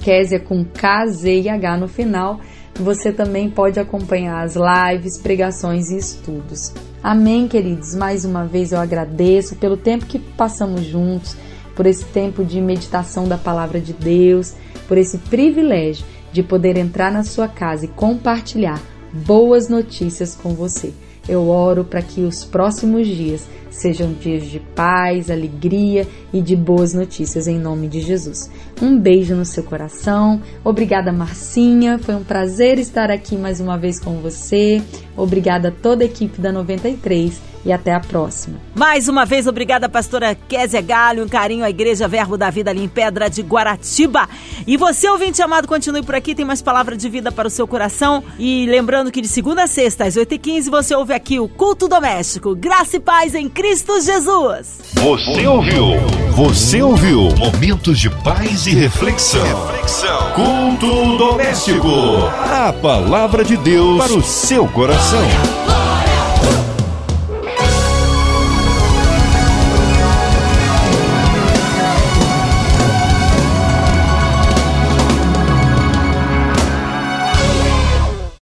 Késia 0.00 0.40
com 0.40 0.64
K, 0.64 1.06
Z 1.08 1.40
e 1.40 1.48
H 1.48 1.76
no 1.76 1.88
final. 1.88 2.40
Você 2.74 3.12
também 3.12 3.48
pode 3.48 3.78
acompanhar 3.78 4.42
as 4.42 4.56
lives, 4.56 5.18
pregações 5.18 5.90
e 5.90 5.96
estudos. 5.96 6.72
Amém, 7.02 7.46
queridos? 7.46 7.94
Mais 7.94 8.24
uma 8.24 8.46
vez 8.46 8.72
eu 8.72 8.80
agradeço 8.80 9.56
pelo 9.56 9.76
tempo 9.76 10.06
que 10.06 10.18
passamos 10.18 10.84
juntos, 10.84 11.36
por 11.76 11.86
esse 11.86 12.04
tempo 12.06 12.44
de 12.44 12.60
meditação 12.60 13.28
da 13.28 13.36
palavra 13.36 13.80
de 13.80 13.92
Deus, 13.92 14.54
por 14.88 14.96
esse 14.96 15.18
privilégio 15.18 16.04
de 16.32 16.42
poder 16.42 16.76
entrar 16.76 17.12
na 17.12 17.22
sua 17.22 17.46
casa 17.46 17.84
e 17.84 17.88
compartilhar 17.88 18.80
boas 19.14 19.68
notícias 19.68 20.34
com 20.34 20.54
você. 20.54 20.92
Eu 21.26 21.48
oro 21.48 21.84
para 21.84 22.02
que 22.02 22.20
os 22.20 22.44
próximos 22.44 23.06
dias 23.06 23.46
sejam 23.70 24.12
dias 24.12 24.44
de 24.46 24.60
paz, 24.60 25.30
alegria 25.30 26.06
e 26.32 26.40
de 26.40 26.54
boas 26.54 26.92
notícias 26.92 27.48
em 27.48 27.58
nome 27.58 27.88
de 27.88 28.00
Jesus. 28.00 28.50
Um 28.80 28.98
beijo 28.98 29.34
no 29.34 29.44
seu 29.44 29.62
coração. 29.62 30.42
Obrigada, 30.62 31.12
Marcinha. 31.12 31.98
Foi 31.98 32.14
um 32.14 32.22
prazer 32.22 32.78
estar 32.78 33.10
aqui 33.10 33.36
mais 33.36 33.60
uma 33.60 33.78
vez 33.78 33.98
com 33.98 34.18
você. 34.18 34.82
Obrigada 35.16 35.68
a 35.68 35.72
toda 35.72 36.04
a 36.04 36.06
equipe 36.06 36.40
da 36.40 36.52
93 36.52 37.53
e 37.64 37.72
até 37.72 37.94
a 37.94 38.00
próxima. 38.00 38.58
Mais 38.74 39.08
uma 39.08 39.24
vez, 39.24 39.46
obrigada, 39.46 39.88
pastora 39.88 40.36
Kézia 40.48 40.80
Galho. 40.80 41.24
Um 41.24 41.28
carinho 41.28 41.64
à 41.64 41.70
Igreja 41.70 42.06
Verbo 42.06 42.36
da 42.36 42.50
Vida 42.50 42.70
ali 42.70 42.84
em 42.84 42.88
Pedra 42.88 43.30
de 43.30 43.42
Guaratiba. 43.42 44.28
E 44.66 44.76
você, 44.76 45.08
ouvinte 45.08 45.40
amado, 45.40 45.66
continue 45.66 46.02
por 46.02 46.14
aqui. 46.14 46.34
Tem 46.34 46.44
mais 46.44 46.60
palavra 46.60 46.96
de 46.96 47.08
vida 47.08 47.32
para 47.32 47.48
o 47.48 47.50
seu 47.50 47.66
coração. 47.66 48.22
E 48.38 48.66
lembrando 48.66 49.10
que 49.10 49.20
de 49.20 49.28
segunda 49.28 49.64
a 49.64 49.66
sexta, 49.66 50.04
às 50.04 50.16
8h15, 50.16 50.70
você 50.70 50.94
ouve 50.94 51.14
aqui 51.14 51.38
o 51.38 51.48
Culto 51.48 51.88
Doméstico. 51.88 52.54
Graça 52.54 52.96
e 52.96 53.00
paz 53.00 53.34
em 53.34 53.48
Cristo 53.48 54.00
Jesus. 54.00 54.80
Você 54.94 55.46
ouviu? 55.46 55.84
Você 56.32 56.82
ouviu? 56.82 57.28
Momentos 57.36 57.98
de 57.98 58.10
paz 58.10 58.66
e 58.66 58.74
reflexão. 58.74 59.44
reflexão. 59.66 60.32
Culto 60.32 61.16
Doméstico. 61.16 61.88
A 62.50 62.72
palavra 62.72 63.44
de 63.44 63.56
Deus 63.56 63.98
para 63.98 64.14
o 64.14 64.22
seu 64.22 64.66
coração. 64.68 65.83